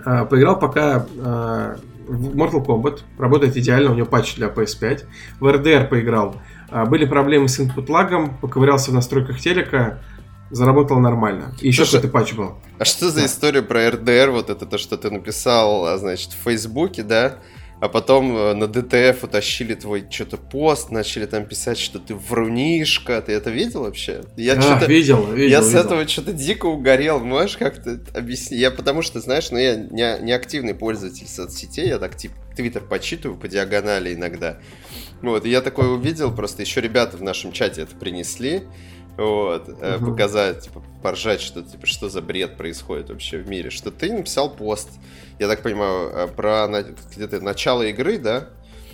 [0.05, 5.05] А, поиграл пока а, в Mortal Kombat работает идеально, у него патч для PS5.
[5.41, 6.37] В RDR поиграл.
[6.71, 10.03] А, были проблемы с input лагом, поковырялся в настройках телека,
[10.51, 11.55] заработал нормально.
[11.61, 12.59] И еще какой-то патч был.
[12.79, 14.31] А что за история про RDR?
[14.31, 17.39] Вот это то, что ты написал, а, значит, в Фейсбуке, да?
[17.83, 23.21] А потом э, на ДТФ утащили твой что-то пост, начали там писать, что ты врунишка.
[23.21, 24.23] Ты это видел вообще?
[24.37, 25.35] Я а, видел, видел.
[25.35, 25.63] Я видел.
[25.65, 27.19] с этого что-то дико угорел.
[27.19, 28.61] Можешь как-то объяснить?
[28.61, 32.83] Я потому что, знаешь, ну я не, не активный пользователь соцсетей, я так типа Твиттер
[32.83, 34.61] почитываю по диагонали иногда.
[35.21, 38.63] Вот, и я такое увидел, просто еще ребята в нашем чате это принесли.
[39.17, 40.07] Вот, угу.
[40.07, 43.71] показать, типа, поржать, что, типа, что за бред происходит вообще в мире.
[43.71, 44.89] Что ты написал пост,
[45.39, 46.67] я так понимаю, э, про
[47.15, 48.49] где-то начало игры, да?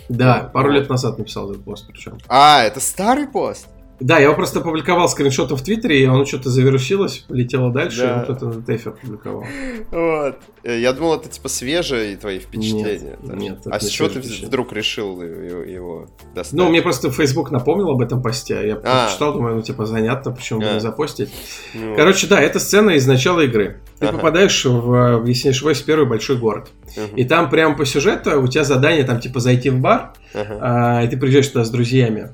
[0.09, 2.17] Да, ну, пару лет назад написал этот пост причем.
[2.27, 3.67] А, это старый пост?
[3.99, 8.21] Да, я его просто опубликовал скриншотом в Твиттере, и он что-то завирусилось, полетело дальше, да.
[8.21, 9.45] и кто-то на ТЭФе опубликовал.
[9.91, 10.37] Вот.
[10.63, 13.17] Э, я думал, это типа свежие твои впечатления.
[13.21, 16.57] Нет, нет А с чего ты вдруг решил его достать?
[16.57, 19.05] Ну, мне просто Facebook напомнил об этом посте, я а.
[19.05, 20.73] прочитал, думаю, ну, типа, занятно, почему бы а.
[20.75, 21.29] не запостить.
[21.73, 21.95] Ну.
[21.95, 23.81] Короче, да, это сцена из начала игры.
[23.99, 24.17] Ты ага.
[24.17, 26.69] попадаешь в, в первый большой город.
[26.95, 27.17] Угу.
[27.17, 30.59] И там прямо по сюжету у тебя задание, там, типа, зайти в бар, ага.
[30.61, 32.29] а, и ты приезжаешь туда с друзьями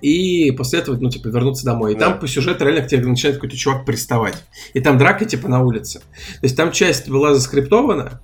[0.00, 1.92] и после этого, ну, типа, вернуться домой.
[1.92, 2.06] И да.
[2.10, 4.36] там по сюжету реально к тебе начинает какой-то чувак приставать.
[4.74, 6.00] И там драка, типа, на улице.
[6.00, 8.20] То есть там часть была заскриптована,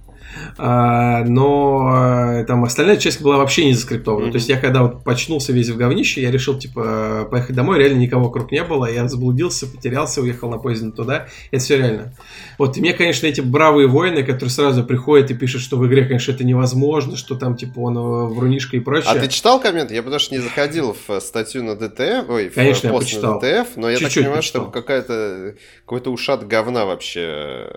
[0.59, 4.27] но э, там остальная часть была вообще не заскриптована.
[4.27, 4.33] Mm-hmm.
[4.33, 7.99] То есть я когда вот очнулся весь в говнище, я решил, типа, поехать домой, реально
[7.99, 11.27] никого вокруг не было, я заблудился, потерялся, уехал на поезде туда.
[11.51, 12.15] Это все реально.
[12.59, 16.05] Вот, и мне, конечно, эти бравые воины, которые сразу приходят и пишут, что в игре,
[16.05, 19.13] конечно, это невозможно, что там, типа, он э, врунишка и прочее.
[19.13, 19.95] А ты читал комменты?
[19.95, 23.35] Я потому что не заходил в статью на DTF, ой, конечно, в пост я почитал.
[23.35, 24.63] на DTF, но я Чуть-чуть так понимаю, почитал.
[24.63, 25.55] что какая-то
[25.85, 27.71] какой-то ушат говна вообще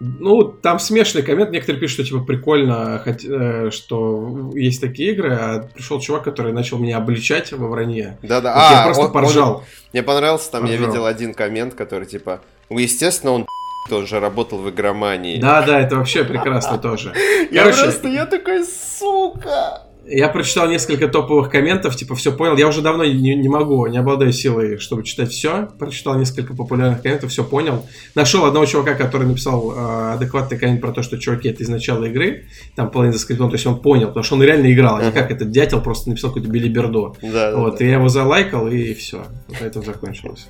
[0.00, 1.50] ну, там смешанный коммент.
[1.50, 6.52] Некоторые пишут, что типа прикольно, хоть, э, что есть такие игры, а пришел чувак, который
[6.52, 8.18] начал меня обличать во вранье.
[8.22, 8.52] Да-да.
[8.54, 9.56] а, я просто он, поржал.
[9.56, 9.62] Он,
[9.92, 10.80] мне понравился, там поржал.
[10.80, 13.46] я видел один коммент, который типа, ну, естественно, он
[13.88, 15.40] тоже работал в игромании.
[15.40, 17.12] Да, да, это вообще прекрасно тоже.
[17.50, 19.82] Я просто, я такой, сука!
[20.06, 22.56] Я прочитал несколько топовых комментов, типа, все понял.
[22.56, 25.68] Я уже давно не, не могу, не обладаю силой, чтобы читать все.
[25.78, 27.86] Прочитал несколько популярных комментов, все понял.
[28.14, 32.04] Нашел одного чувака, который написал э, адекватный коммент про то, что, чуваки, это из начала
[32.04, 32.44] игры.
[32.76, 35.30] Там половина заскриптом, то есть он понял, потому что он реально играл, а не как
[35.30, 37.16] этот дятел просто написал какую-то билиберду.
[37.22, 39.24] Да, вот, да, и я его залайкал, и все.
[39.48, 40.46] Вот на этом закончилось.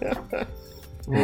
[1.07, 1.21] Вот.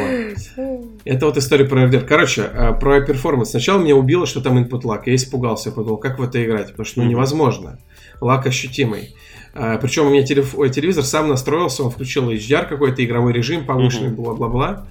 [1.05, 2.05] Это вот история про RDR.
[2.05, 3.49] Короче, э, про перформанс.
[3.49, 5.01] Сначала меня убило, что там input lag.
[5.07, 7.79] Я испугался, подумал, как в это играть, потому что ну невозможно
[8.21, 9.15] лак ощутимый.
[9.53, 14.87] А, причем у меня телевизор сам настроился, он включил HDR какой-то, игровой режим повышенный, бла-бла-бла.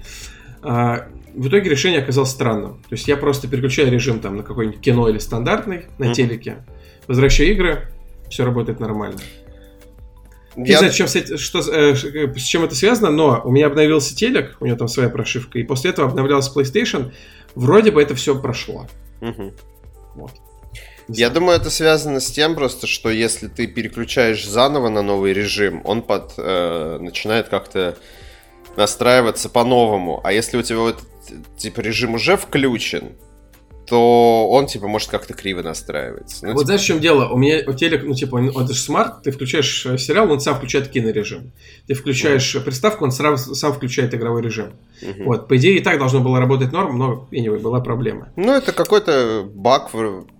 [0.61, 2.73] А, в итоге решение оказалось странным.
[2.89, 6.65] То есть я просто переключаю режим там на какой-нибудь кино или стандартный на телеке,
[7.07, 7.87] возвращаю игры,
[8.29, 9.19] все работает нормально.
[10.55, 10.63] Я...
[10.63, 14.65] Не знаю, чем, что, э, с чем это связано, но у меня обновился телек, у
[14.65, 17.13] него там своя прошивка, и после этого обновлялся PlayStation.
[17.55, 18.87] Вроде бы это все прошло.
[19.21, 19.53] Угу.
[20.15, 20.31] Вот.
[21.13, 25.81] Я думаю, это связано с тем просто, что если ты переключаешь заново на новый режим,
[25.83, 27.97] он под, э, начинает как-то
[28.77, 30.21] настраиваться по-новому.
[30.23, 31.07] А если у тебя этот
[31.57, 33.13] типа режим уже включен,
[33.91, 36.45] то он, типа, может как-то криво настраивается.
[36.45, 36.65] Ну, вот типа...
[36.67, 37.27] знаешь, в чем дело?
[37.27, 40.39] У меня у телек, ну, типа, он, он же смарт, ты включаешь э, сериал, он
[40.39, 41.51] сам включает кинорежим.
[41.87, 42.61] Ты включаешь mm.
[42.61, 44.71] приставку, он сразу сам включает игровой режим.
[45.01, 45.23] Mm-hmm.
[45.25, 48.31] Вот, по идее, и так должно было работать норм, но, anyway, была проблема.
[48.37, 49.89] Ну, это какой-то баг,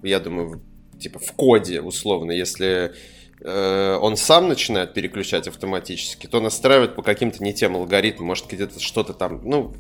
[0.02, 0.62] я думаю,
[0.98, 2.94] типа, в коде, условно, если
[3.42, 8.80] э, он сам начинает переключать автоматически, то настраивает по каким-то не тем алгоритмам, может где-то
[8.80, 9.74] что-то там, ну,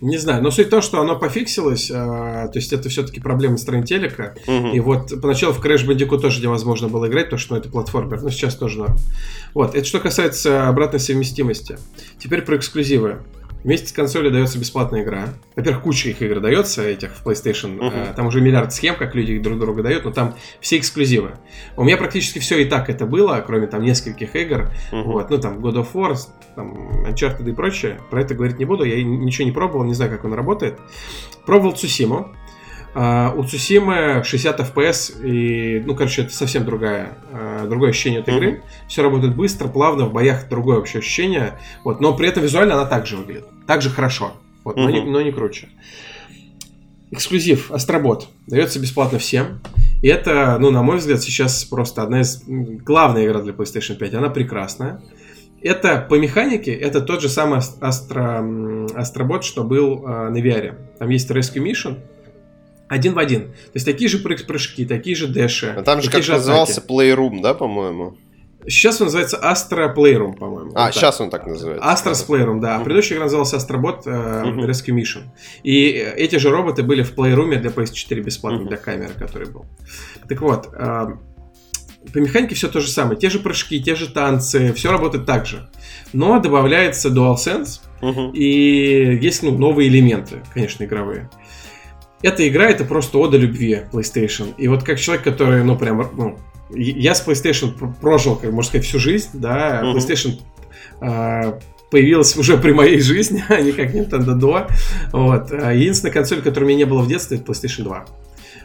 [0.00, 3.56] не знаю, но суть в том, что оно пофиксилось, э, то есть это все-таки проблема
[3.56, 4.34] страны телека.
[4.46, 4.68] Угу.
[4.68, 8.22] И вот поначалу в Crash Bandicoot тоже невозможно было играть, потому что ну, это платформер,
[8.22, 8.96] но сейчас тоже норм.
[9.54, 11.78] Вот, это что касается обратной совместимости.
[12.18, 13.20] Теперь про эксклюзивы.
[13.66, 15.30] Вместе с консолью дается бесплатная игра.
[15.56, 17.80] Во-первых, куча их игр дается, этих в PlayStation.
[17.80, 18.14] Uh-huh.
[18.14, 21.32] Там уже миллиард схем, как люди друг друга дают, но там все эксклюзивы.
[21.76, 24.70] У меня практически все и так это было, кроме там нескольких игр.
[24.92, 25.02] Uh-huh.
[25.02, 26.16] Вот, ну там God of War,
[26.54, 26.76] там
[27.08, 28.00] Uncharted и прочее.
[28.08, 30.78] Про это говорить не буду, я ничего не пробовал, не знаю, как он работает.
[31.44, 32.36] Пробовал Цусиму.
[32.94, 38.28] Uh, у Цусимы 60 FPS, и, ну, короче, это совсем другая, uh, другое ощущение от
[38.28, 38.50] игры.
[38.52, 38.88] Mm-hmm.
[38.88, 41.58] Все работает быстро, плавно, в боях другое вообще ощущение.
[41.84, 43.44] Вот, но при этом визуально она также выглядит.
[43.66, 44.32] Также хорошо.
[44.64, 45.68] Вот, но, не, но не круче.
[47.10, 49.60] Эксклюзив Астробот дается бесплатно всем.
[50.02, 54.14] И это, ну, на мой взгляд, сейчас просто одна из главная игра для PlayStation 5.
[54.14, 55.00] Она прекрасная.
[55.62, 58.44] Это по механике, это тот же самый Астро,
[58.94, 60.74] Астробот, что был э, на VR.
[60.98, 61.98] Там есть Rescue Mission,
[62.88, 63.48] один в один.
[63.48, 65.74] То есть такие же прыжки, такие же дэши.
[65.76, 68.16] А там же как же назывался Playroom, да, по-моему?
[68.68, 70.72] Сейчас он называется Astra Playroom, по-моему.
[70.74, 71.86] А, вот сейчас он так называется.
[71.88, 72.76] Astra Playroom, да.
[72.76, 72.84] Mm-hmm.
[72.84, 74.66] Предыдущая игра называлась Astrobot э, mm-hmm.
[74.66, 75.22] Rescue Mission.
[75.62, 78.68] И эти же роботы были в Playroom для PS4 бесплатно, mm-hmm.
[78.68, 79.66] для камеры, который был.
[80.28, 81.06] Так вот, э,
[82.12, 83.18] по механике все то же самое.
[83.18, 85.68] Те же прыжки, те же танцы, все работает так же.
[86.12, 88.32] Но добавляется DualSense, mm-hmm.
[88.32, 91.30] и есть ну, новые элементы, конечно, игровые
[92.22, 94.54] эта игра это просто ода любви PlayStation.
[94.56, 96.38] И вот как человек, который, ну, прям, ну,
[96.70, 99.94] я с PlayStation прожил, как можно сказать, всю жизнь, да, uh-huh.
[99.94, 100.40] PlayStation
[101.00, 101.60] э,
[101.90, 104.68] появилась уже при моей жизни, а не как Nintendo до.
[105.12, 105.52] Вот.
[105.52, 108.06] А единственная консоль, которой у меня не было в детстве, это PlayStation 2.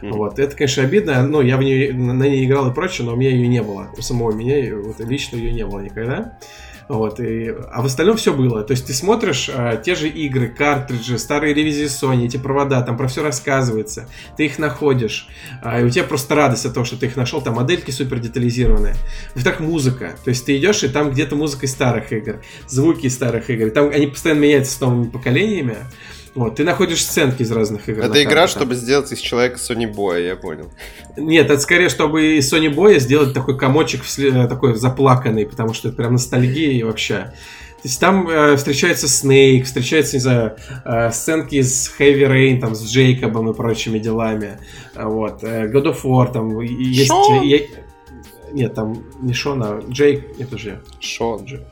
[0.02, 0.10] Mm-hmm.
[0.10, 0.38] Вот.
[0.38, 1.22] Это, конечно, обидно.
[1.22, 3.88] Ну, я в нее, на ней играл и прочее, но у меня ее не было.
[3.96, 6.38] У самого меня вот, лично ее не было никогда.
[6.92, 8.62] Вот, и, а в остальном все было.
[8.62, 12.98] То есть ты смотришь а, те же игры, картриджи, старые ревизии Sony, эти провода, там
[12.98, 14.10] про все рассказывается.
[14.36, 15.26] Ты их находишь.
[15.62, 17.40] А, и у тебя просто радость от того, что ты их нашел.
[17.40, 18.94] Там модельки супер детализированные.
[19.34, 20.16] Во-вторых, музыка.
[20.22, 23.70] То есть ты идешь, и там где-то музыка из старых игр, звуки из старых игр.
[23.70, 25.78] Там они постоянно меняются с новыми поколениями.
[26.34, 28.02] Вот, ты находишь сценки из разных игр.
[28.02, 30.70] Это игра, чтобы сделать из человека Sony Boy, я понял.
[31.16, 35.88] Нет, это скорее, чтобы из Sony Boy сделать такой комочек э, такой заплаканный, потому что
[35.88, 37.32] это прям ностальгия и вообще.
[37.82, 42.74] То есть там э, встречается Снейк, встречается, не знаю, э, сценки из Heavy Rain, там,
[42.74, 44.58] с Джейкобом и прочими делами.
[44.94, 45.42] Вот.
[45.42, 47.12] Э, God of War, там, есть...
[47.42, 47.58] Я...
[48.52, 50.80] Нет, там не Шон, а Джейк, нет уже.
[51.00, 51.44] Шон.
[51.44, 51.62] Джейк.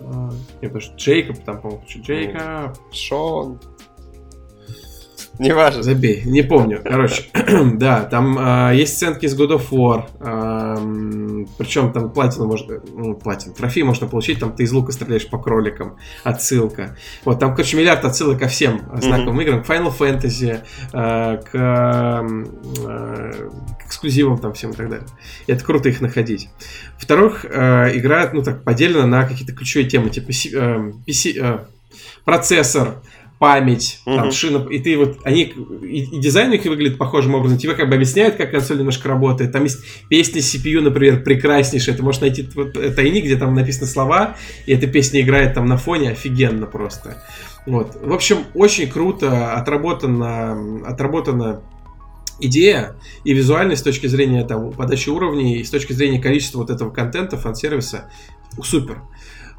[0.00, 0.30] А,
[0.62, 2.76] нет, потому что Джейкоб, там, по-моему, Джейкоб.
[2.92, 3.60] Шон.
[5.44, 5.82] Не важно.
[5.82, 6.82] Забей, не помню.
[6.84, 7.24] Короче,
[7.74, 10.04] да, там э, есть сценки из God of War.
[10.20, 15.26] Э, причем там платину можно, ну, платину, трофей можно получить, там ты из лука стреляешь
[15.26, 15.96] по кроликам.
[16.24, 16.94] Отсылка.
[17.24, 19.42] Вот, там, короче, миллиард отсылок ко всем знаковым mm-hmm.
[19.42, 19.64] играм.
[19.64, 20.60] К Final Fantasy,
[20.92, 23.32] э, к, э,
[23.78, 25.06] к эксклюзивам там всем и так далее.
[25.46, 26.50] И это круто их находить.
[26.96, 31.58] Во-вторых, э, игра, ну так, поделена на какие-то ключевые темы, типа э, PC, э,
[32.24, 33.02] процессор,
[33.40, 34.16] память, угу.
[34.16, 37.88] там, шина, и ты вот, они, и, и дизайн их выглядит похожим образом, тебе как
[37.88, 42.46] бы объясняют, как консоль немножко работает, там есть песня CPU, например, прекраснейшая, ты можешь найти
[42.54, 44.36] вот, тайник, где там написаны слова,
[44.66, 47.24] и эта песня играет там на фоне, офигенно просто.
[47.64, 47.96] Вот.
[48.02, 51.62] В общем, очень круто отработано, отработано
[52.40, 56.68] идея и визуальность с точки зрения там, подачи уровней, и с точки зрения количества вот
[56.68, 58.10] этого контента, фан-сервиса,
[58.62, 58.98] супер.
[58.98, 59.06] А,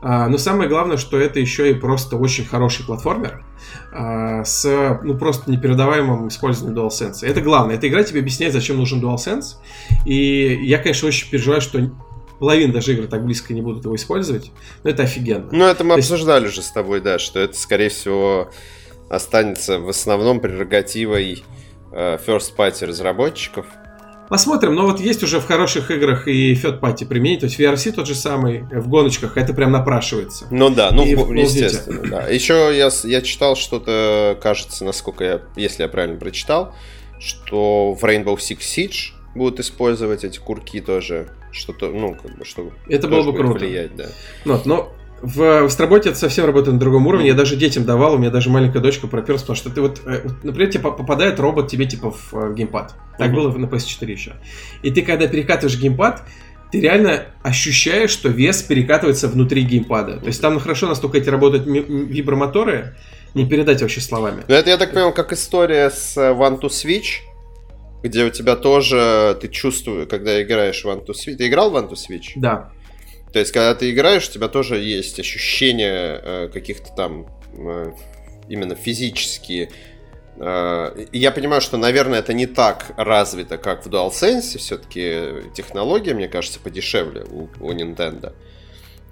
[0.01, 3.43] но самое главное, что это еще и просто очень хороший платформер
[3.91, 7.23] а, с ну, просто непередаваемым использованием DualSense.
[7.23, 7.75] Это главное.
[7.75, 9.57] Эта игра тебе объясняет, зачем нужен DualSense.
[10.05, 11.79] И я, конечно, очень переживаю, что
[12.39, 14.51] половина даже игр так близко не будут его использовать.
[14.83, 15.47] Но это офигенно.
[15.51, 16.55] Ну, это мы То обсуждали есть...
[16.55, 18.49] же с тобой, да, что это, скорее всего,
[19.09, 21.43] останется в основном прерогативой
[21.91, 23.67] э, first party разработчиков.
[24.31, 28.07] Посмотрим, но вот есть уже в хороших играх и party применить, то есть VRC тот
[28.07, 30.47] же самый, в гоночках это прям напрашивается.
[30.49, 32.29] Ну да, ну в, естественно, да.
[32.29, 36.73] Еще я, я читал что-то, кажется, насколько я, если я правильно прочитал,
[37.19, 42.71] что в Rainbow Six Siege будут использовать эти курки тоже, что-то, ну, как бы, что
[42.87, 43.59] это было бы круто.
[43.59, 44.05] влиять, да.
[44.45, 47.27] Вот, но в, в Стработе это совсем работает на другом уровне.
[47.27, 50.27] Я даже детям давал, у меня даже маленькая дочка проперлась, потому что ты вот, э,
[50.43, 52.95] например, тебе попадает робот тебе типа в, в геймпад.
[53.17, 53.33] Так mm-hmm.
[53.33, 54.33] было на PS4 еще.
[54.81, 56.23] И ты когда перекатываешь геймпад,
[56.71, 60.17] ты реально ощущаешь, что вес перекатывается внутри геймпада.
[60.17, 62.95] То есть там хорошо настолько эти работают вибромоторы,
[63.33, 64.43] не передать вообще словами.
[64.47, 67.21] Ну, это, я так понимаю, как история с э, One to Switch,
[68.03, 71.35] где у тебя тоже ты чувствуешь, когда играешь в One to Switch.
[71.35, 72.31] Ты играл в One to Switch?
[72.35, 72.71] Да.
[73.33, 77.93] То есть, когда ты играешь, у тебя тоже есть ощущения э, каких-то там э,
[78.49, 79.71] именно физические.
[80.37, 84.57] Э, я понимаю, что, наверное, это не так развито, как в DualSense.
[84.57, 88.33] Все-таки технология, мне кажется, подешевле у, у Nintendo.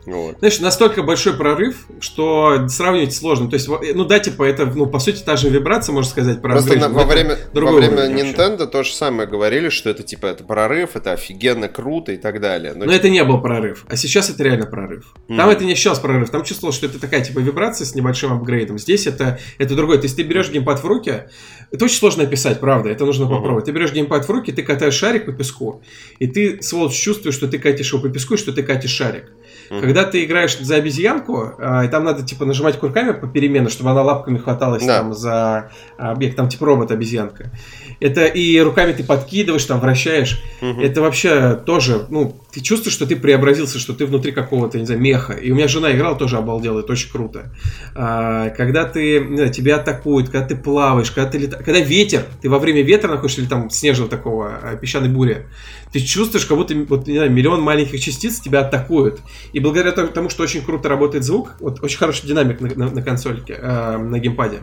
[0.06, 0.38] Вот.
[0.40, 3.50] Знаешь, настолько большой прорыв, что сравнивать сложно.
[3.50, 6.54] То есть, ну да, типа, это, ну, по сути, та же вибрация, можно сказать, про
[6.54, 8.68] Просто на, во время, во время Nintendo вообще.
[8.68, 12.74] то же самое говорили, что это, типа, это прорыв, это офигенно круто и так далее.
[12.76, 15.14] Но, Но это не был прорыв, а сейчас это реально прорыв.
[15.28, 15.38] Mm.
[15.38, 18.80] Там это не ощущалось прорыв, там чувствовалось, что это такая, типа, вибрация с небольшим апгрейдом.
[18.80, 19.98] Здесь это, это другое.
[19.98, 21.26] То есть, ты берешь геймпад в руки,
[21.72, 23.30] это очень сложно описать, правда, это нужно mm-hmm.
[23.30, 23.66] попробовать.
[23.66, 25.84] Ты берешь геймпад в руки, ты катаешь шарик по песку,
[26.20, 29.32] и ты, сволочь, чувствуешь, что ты катишь его по песку, и что ты катишь шарик.
[29.70, 29.82] Mm-hmm.
[29.82, 34.02] Когда ты играешь за обезьянку, а, и там надо типа нажимать курками попеременно, чтобы она
[34.02, 35.00] лапками хваталась да.
[35.00, 37.52] там за объект, там типа робот-обезьянка.
[38.00, 40.42] Это и руками ты подкидываешь, там вращаешь.
[40.62, 40.82] Угу.
[40.82, 45.02] Это вообще тоже, ну, ты чувствуешь, что ты преобразился, что ты внутри какого-то, не знаю,
[45.02, 45.34] меха.
[45.34, 47.54] И у меня жена играла, тоже обалдела, это очень круто.
[47.96, 51.58] А, когда ты, не знаю, тебя атакуют, когда ты плаваешь, когда ты лета...
[51.58, 55.46] когда ветер, ты во время ветра находишься или там снежного такого а, песчаной бури,
[55.92, 59.20] ты чувствуешь, как будто вот, не знаю, миллион маленьких частиц тебя атакуют.
[59.54, 63.02] И благодаря тому, что очень круто работает звук, вот очень хороший динамик на, на, на
[63.02, 64.62] консольке, э, на геймпаде,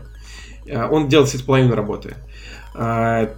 [0.67, 2.17] э, он делает все половину работы.
[2.75, 3.29] Э,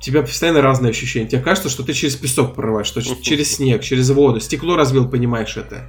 [0.00, 1.28] тебя постоянно разные ощущения.
[1.28, 4.40] Тебе кажется, что ты через песок прорываешь, что через снег, через воду.
[4.40, 5.86] Стекло разбил, понимаешь это.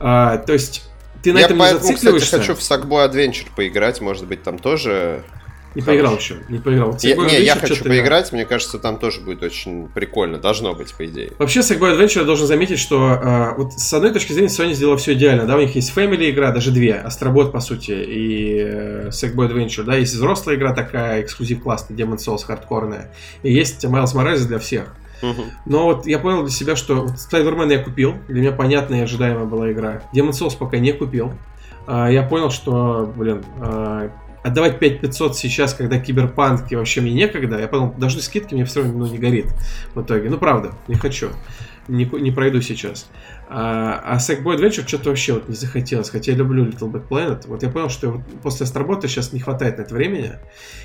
[0.00, 0.84] А, то есть
[1.22, 2.38] ты на Я этом поэтому, не зацикливаешься.
[2.38, 4.00] кстати, хочу в Sackboy Adventure поиграть.
[4.00, 5.22] Может быть, там тоже
[5.74, 6.96] не поиграл еще, не поиграл.
[7.00, 11.06] Я, не, я хочу поиграть, мне кажется, там тоже будет очень прикольно, должно быть, по
[11.06, 11.32] идее.
[11.38, 14.96] Вообще, Sackboy Adventure я должен заметить, что э, вот с одной точки зрения Sony сделала
[14.96, 19.08] все идеально, да, у них есть Family игра, даже две, Астробот, по сути, и э,
[19.08, 23.12] Sackboy Adventure, да, есть взрослая игра такая, эксклюзив классный, Demon Souls, хардкорная,
[23.42, 24.94] и есть Miles Morales для всех.
[25.66, 29.44] Но вот я понял для себя, что Spider-Man я купил, для меня понятная и ожидаемая
[29.44, 30.02] была игра.
[30.12, 31.32] Demon Souls пока не купил.
[31.86, 34.10] А, я понял, что, блин, а,
[34.42, 39.06] отдавать 5500 сейчас, когда киберпанки вообще мне некогда, я подумал, даже скидки мне все равно
[39.06, 39.46] ну, не горит
[39.94, 40.28] в итоге.
[40.30, 41.30] Ну, правда, не хочу.
[41.88, 43.08] Не, не пройду сейчас.
[43.48, 46.10] А, а Sackboy Adventure что-то вообще вот не захотелось.
[46.10, 47.42] Хотя я люблю Little Big Planet.
[47.46, 50.32] Вот я понял, что после Астробота сейчас не хватает на это времени.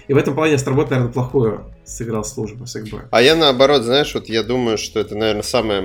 [0.07, 3.07] И в этом плане Астробот, наверное, плохую сыграл службу Sackboy.
[3.11, 5.81] А я наоборот, знаешь, вот я думаю, что это, наверное, самая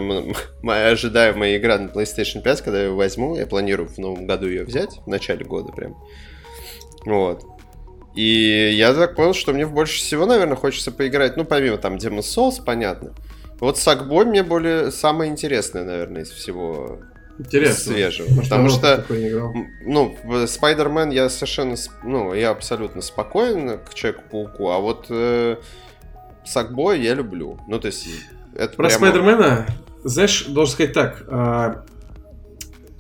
[0.63, 3.37] моя ожидаемая игра на PlayStation 5, когда я ее возьму.
[3.37, 5.95] Я планирую в новом году ее взять, в начале года прям.
[7.05, 7.45] Вот.
[8.15, 12.21] И я так понял, что мне больше всего, наверное, хочется поиграть, ну, помимо там Demon's
[12.21, 13.15] Souls, понятно.
[13.59, 16.99] Вот Сакбой мне более самое интересное, наверное, из всего
[17.39, 17.93] Интересно.
[17.93, 18.29] свежего.
[18.29, 19.05] Может, потому что,
[19.85, 25.57] ну, Спайдермен я совершенно, ну, я абсолютно спокоен к Человеку-пауку, а вот э,
[26.45, 27.59] Сакбой я люблю.
[27.69, 28.09] Ну, то есть,
[28.55, 28.99] это Про прямо...
[28.99, 29.67] Спайдермена,
[30.05, 31.85] знаешь, должен сказать так, а,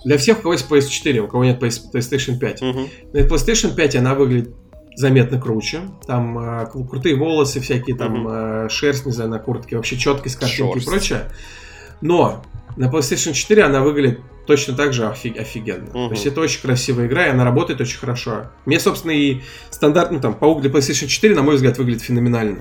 [0.04, 2.62] для всех, у кого есть PS4, у кого нет PlayStation 5.
[2.62, 2.80] Угу.
[3.12, 4.54] На PlayStation 5 она выглядит
[4.96, 5.80] заметно круче.
[6.06, 8.66] Там э, крутые волосы всякие, там mm-hmm.
[8.66, 10.86] э, шерсть, не знаю, на куртке, вообще четкость картинки Шорсть.
[10.86, 11.30] и прочее.
[12.00, 12.42] Но
[12.76, 15.88] на PlayStation 4 она выглядит точно так же офиг, офигенно.
[15.88, 16.08] Угу.
[16.08, 18.50] То есть это очень красивая игра, и она работает очень хорошо.
[18.66, 19.40] Мне, собственно, и
[19.70, 22.58] стандарт, ну там, паук для PlayStation 4, на мой взгляд, выглядит феноменально.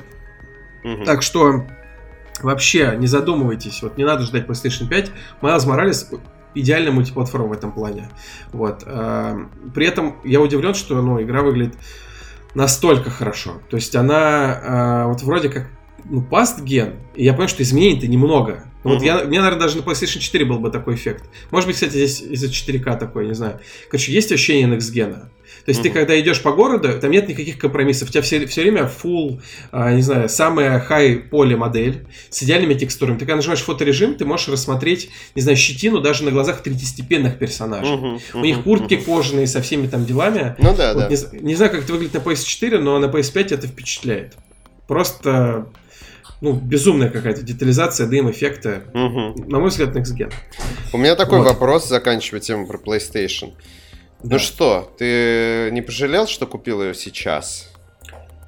[0.84, 1.06] Угу.
[1.06, 1.66] Так что
[2.42, 5.12] вообще не задумывайтесь, вот не надо ждать PlayStation 5.
[5.42, 6.10] Майлз Моралес
[6.54, 8.10] идеальная мультиплатформа в этом плане.
[8.52, 8.84] Вот.
[8.86, 9.38] А,
[9.74, 11.76] при этом я удивлен, что ну, игра выглядит
[12.54, 13.62] настолько хорошо.
[13.70, 15.70] То есть она а, вот вроде как
[16.06, 18.66] ну, паст ген, и я понимаю, что изменений-то немного.
[18.84, 21.26] Ну, вот я, мне, наверное, даже на PlayStation 4 был бы такой эффект.
[21.52, 23.60] Может быть, кстати, здесь из-за 4К такой, не знаю.
[23.90, 25.30] Короче, есть ощущение Next гена.
[25.66, 28.10] То есть ты когда идешь по городу, там нет никаких компромиссов.
[28.10, 29.42] У тебя все, все время full,
[29.72, 33.16] а, не знаю, самая high поле модель с идеальными текстурами.
[33.16, 37.96] Ты когда нажимаешь фоторежим, ты можешь рассмотреть, не знаю, щетину даже на глазах третьестепенных персонажей.
[37.96, 39.04] Uh-huh, uh-huh, У них куртки uh-huh.
[39.04, 40.56] кожаные со всеми там делами.
[40.60, 41.10] Ну да, вот да.
[41.10, 44.34] Не, не знаю, как это выглядит на PS4, но на PS5 это впечатляет.
[44.88, 45.68] Просто
[46.42, 48.82] ну, безумная какая-то детализация, дым-эффекты.
[48.94, 49.46] Угу.
[49.48, 50.34] На мой взгляд, Next Gen.
[50.92, 51.48] У меня такой вот.
[51.48, 53.52] вопрос, заканчивая тему про PlayStation.
[53.52, 53.54] Ну
[54.24, 54.36] да.
[54.36, 57.72] Ну что, ты не пожалел, что купил ее сейчас?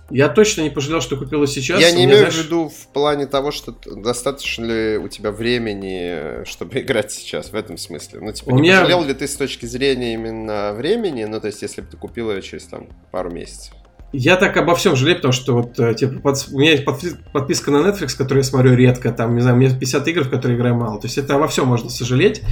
[0.09, 1.81] Я точно не пожалел, что купил ее сейчас.
[1.81, 2.35] Я не имею знаешь...
[2.35, 7.55] в виду в плане того, что достаточно ли у тебя времени, чтобы играть сейчас, в
[7.55, 8.19] этом смысле.
[8.19, 8.81] Ну, типа, у не меня...
[8.81, 12.31] пожалел ли ты с точки зрения именно времени, ну, то есть, если бы ты купил
[12.31, 13.73] ее через там пару месяцев?
[14.13, 17.71] Я так обо всем жалею, потому что вот э, типа, под, у меня есть подписка
[17.71, 20.55] на Netflix, которую я смотрю редко, там, не знаю, у меня 50 игр, в которые
[20.55, 21.01] играю мало.
[21.01, 22.43] То есть это обо всем можно сожалеть.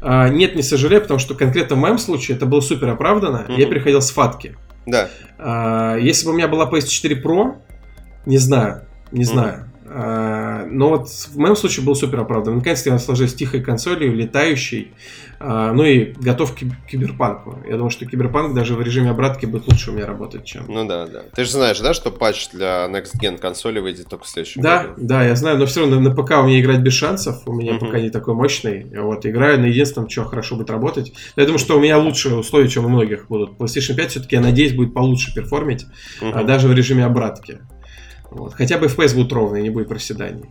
[0.00, 3.44] А, нет, не сожалею, потому что конкретно в моем случае это было супер оправдано.
[3.46, 3.60] Mm-hmm.
[3.60, 4.56] Я переходил с фатки.
[4.86, 5.10] Да.
[5.38, 7.56] А, если бы у меня была PS4 Pro,
[8.24, 9.66] не знаю, не знаю.
[10.66, 12.56] Но вот в моем случае был супер оправдан.
[12.56, 14.92] Наконец-то я наслаждаюсь тихой консолью, летающей,
[15.42, 17.58] а, ну и готов к киберпанку.
[17.66, 20.64] Я думаю, что киберпанк даже в режиме обратки будет лучше у меня работать, чем...
[20.68, 21.22] Ну да, да.
[21.34, 24.82] Ты же знаешь, да, что патч для Next Gen консоли выйдет только в следующем да,
[24.82, 24.94] году?
[24.98, 27.72] Да, я знаю, но все равно на ПК у меня играть без шансов, у меня
[27.72, 27.80] uh-huh.
[27.80, 28.86] пока не такой мощный.
[28.94, 31.14] Вот, играю на единственном, что хорошо будет работать.
[31.36, 33.52] Я думаю, что у меня лучшие условия, чем у многих будут.
[33.52, 35.86] PlayStation 5 все-таки, я надеюсь, будет получше перформить,
[36.20, 36.44] uh-huh.
[36.44, 37.60] даже в режиме обратки.
[38.30, 38.54] Вот.
[38.54, 40.44] Хотя бы FPS будет ровный, не будет проседаний.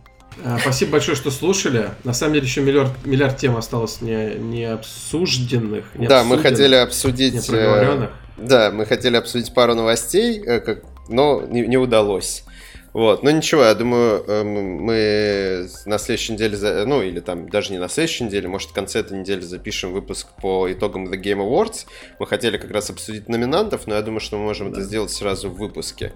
[0.44, 1.90] А, спасибо большое, что слушали.
[2.04, 5.84] На самом деле еще миллиард, миллиард тем осталось не, не обсужденных.
[5.94, 7.48] Не да, мы хотели обсудить...
[7.48, 8.08] Не э,
[8.38, 10.76] да, мы хотели обсудить пару новостей, э,
[11.08, 12.44] но не, не удалось.
[12.92, 17.78] Вот, но ничего, я думаю, э, мы на следующей неделе, ну или там даже не
[17.78, 21.86] на следующей неделе, может в конце этой недели запишем выпуск по итогам The Game Awards.
[22.18, 24.78] Мы хотели как раз обсудить номинантов, но я думаю, что мы можем да.
[24.78, 26.12] это сделать сразу в выпуске.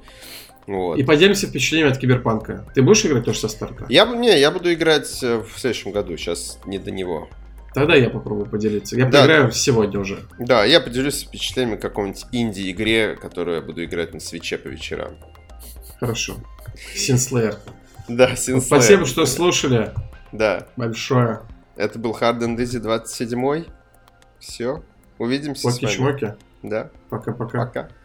[0.66, 0.98] Вот.
[0.98, 2.64] И поделимся впечатлениями от Киберпанка.
[2.74, 3.86] Ты будешь играть тоже со старта?
[3.88, 7.28] Я, не, я буду играть э, в следующем году, сейчас не до него.
[7.74, 8.96] Тогда я попробую поделиться.
[8.96, 9.20] Я да.
[9.20, 10.20] поиграю сегодня уже.
[10.38, 15.16] Да, я поделюсь впечатлениями какой-нибудь инди-игре, которую я буду играть на свече по вечерам.
[15.98, 16.36] Хорошо.
[16.94, 17.56] Синслеер.
[18.08, 18.62] Да, Синслеер.
[18.62, 19.92] Спасибо, что слушали.
[20.32, 20.68] Да.
[20.76, 21.40] Большое.
[21.76, 23.64] Это был Hard and Easy 27
[24.38, 24.82] Все.
[25.18, 26.36] Увидимся Поки с вами.
[26.62, 26.90] Да.
[27.10, 27.58] Пока-пока.
[27.58, 27.58] Пока.
[27.58, 27.66] -пока.
[27.66, 28.03] Пока.